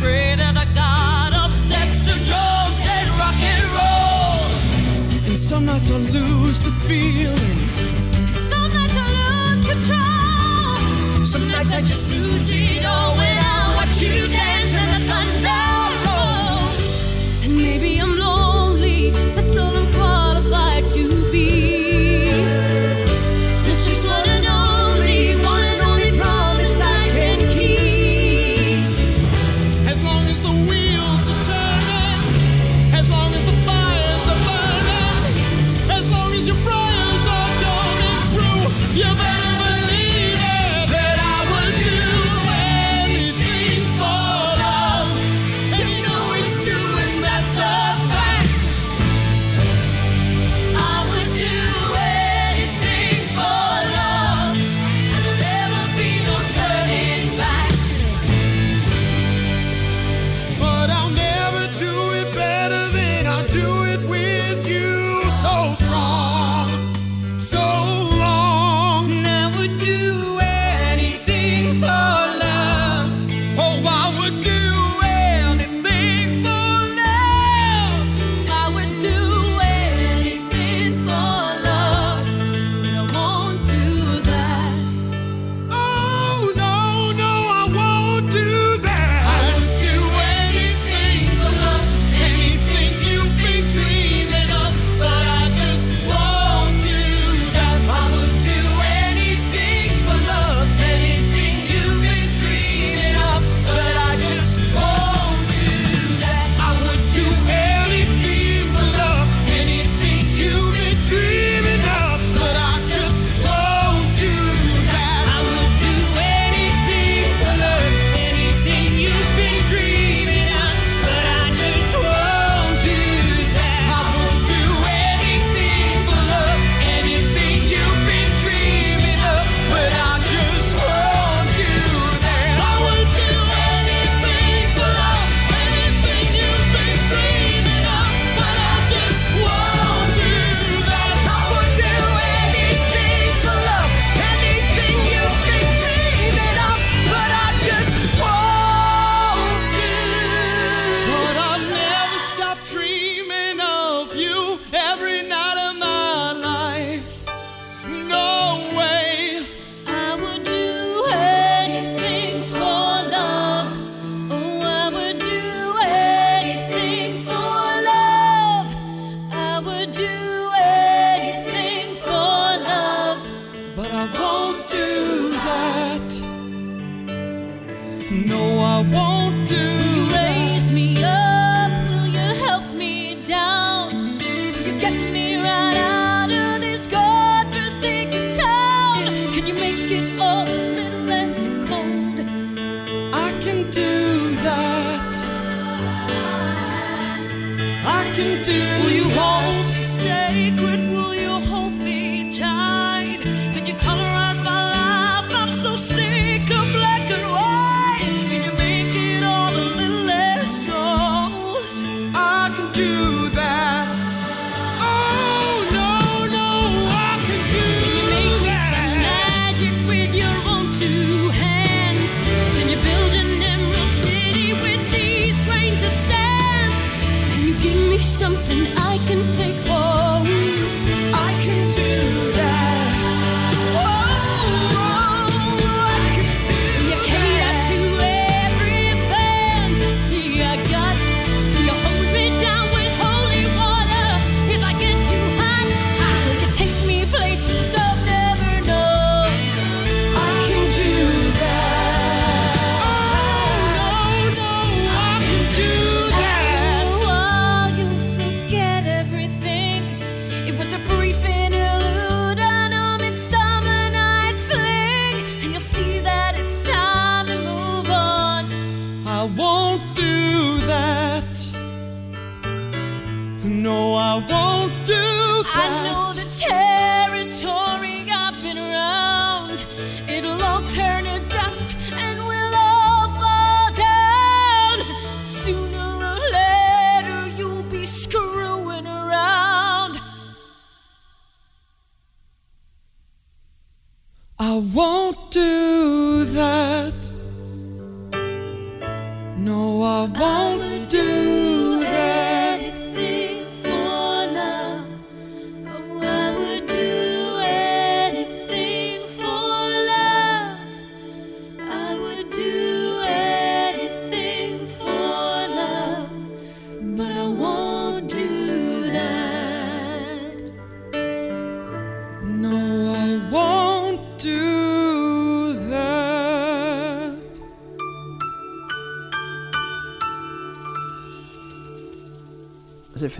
[0.00, 5.26] afraid of the god of sex and drugs and rock and roll.
[5.26, 7.58] And some nights I lose the feeling.
[8.34, 11.24] Some nights I lose control.
[11.24, 14.49] Some nights I just lose it all when I watch you dance.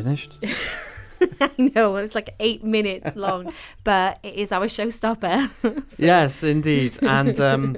[0.03, 0.45] Finished?
[1.41, 3.53] I know it was like eight minutes long,
[3.85, 5.51] but it is our showstopper.
[5.99, 6.99] yes, indeed.
[7.03, 7.77] And um,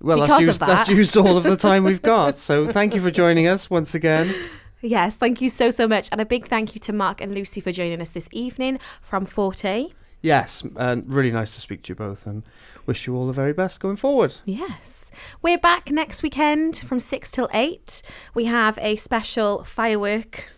[0.00, 2.36] well, that's Because used, that's used all of the time we've got.
[2.36, 4.34] So thank you for joining us once again.
[4.80, 7.60] yes, thank you so so much, and a big thank you to Mark and Lucy
[7.60, 9.90] for joining us this evening from Forte.
[10.20, 12.44] Yes, and really nice to speak to you both, and
[12.86, 14.36] wish you all the very best going forward.
[14.44, 15.10] Yes.
[15.42, 18.02] We're back next weekend from 6 till 8.
[18.32, 20.48] We have a special firework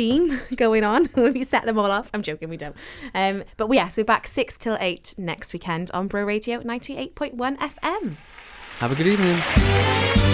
[0.00, 1.10] theme going on.
[1.16, 2.10] we set them all off.
[2.14, 2.74] I'm joking, we don't.
[3.14, 8.16] Um, but yes, we're back 6 till 8 next weekend on Bro Radio 98.1 FM.
[8.78, 10.29] Have a good evening.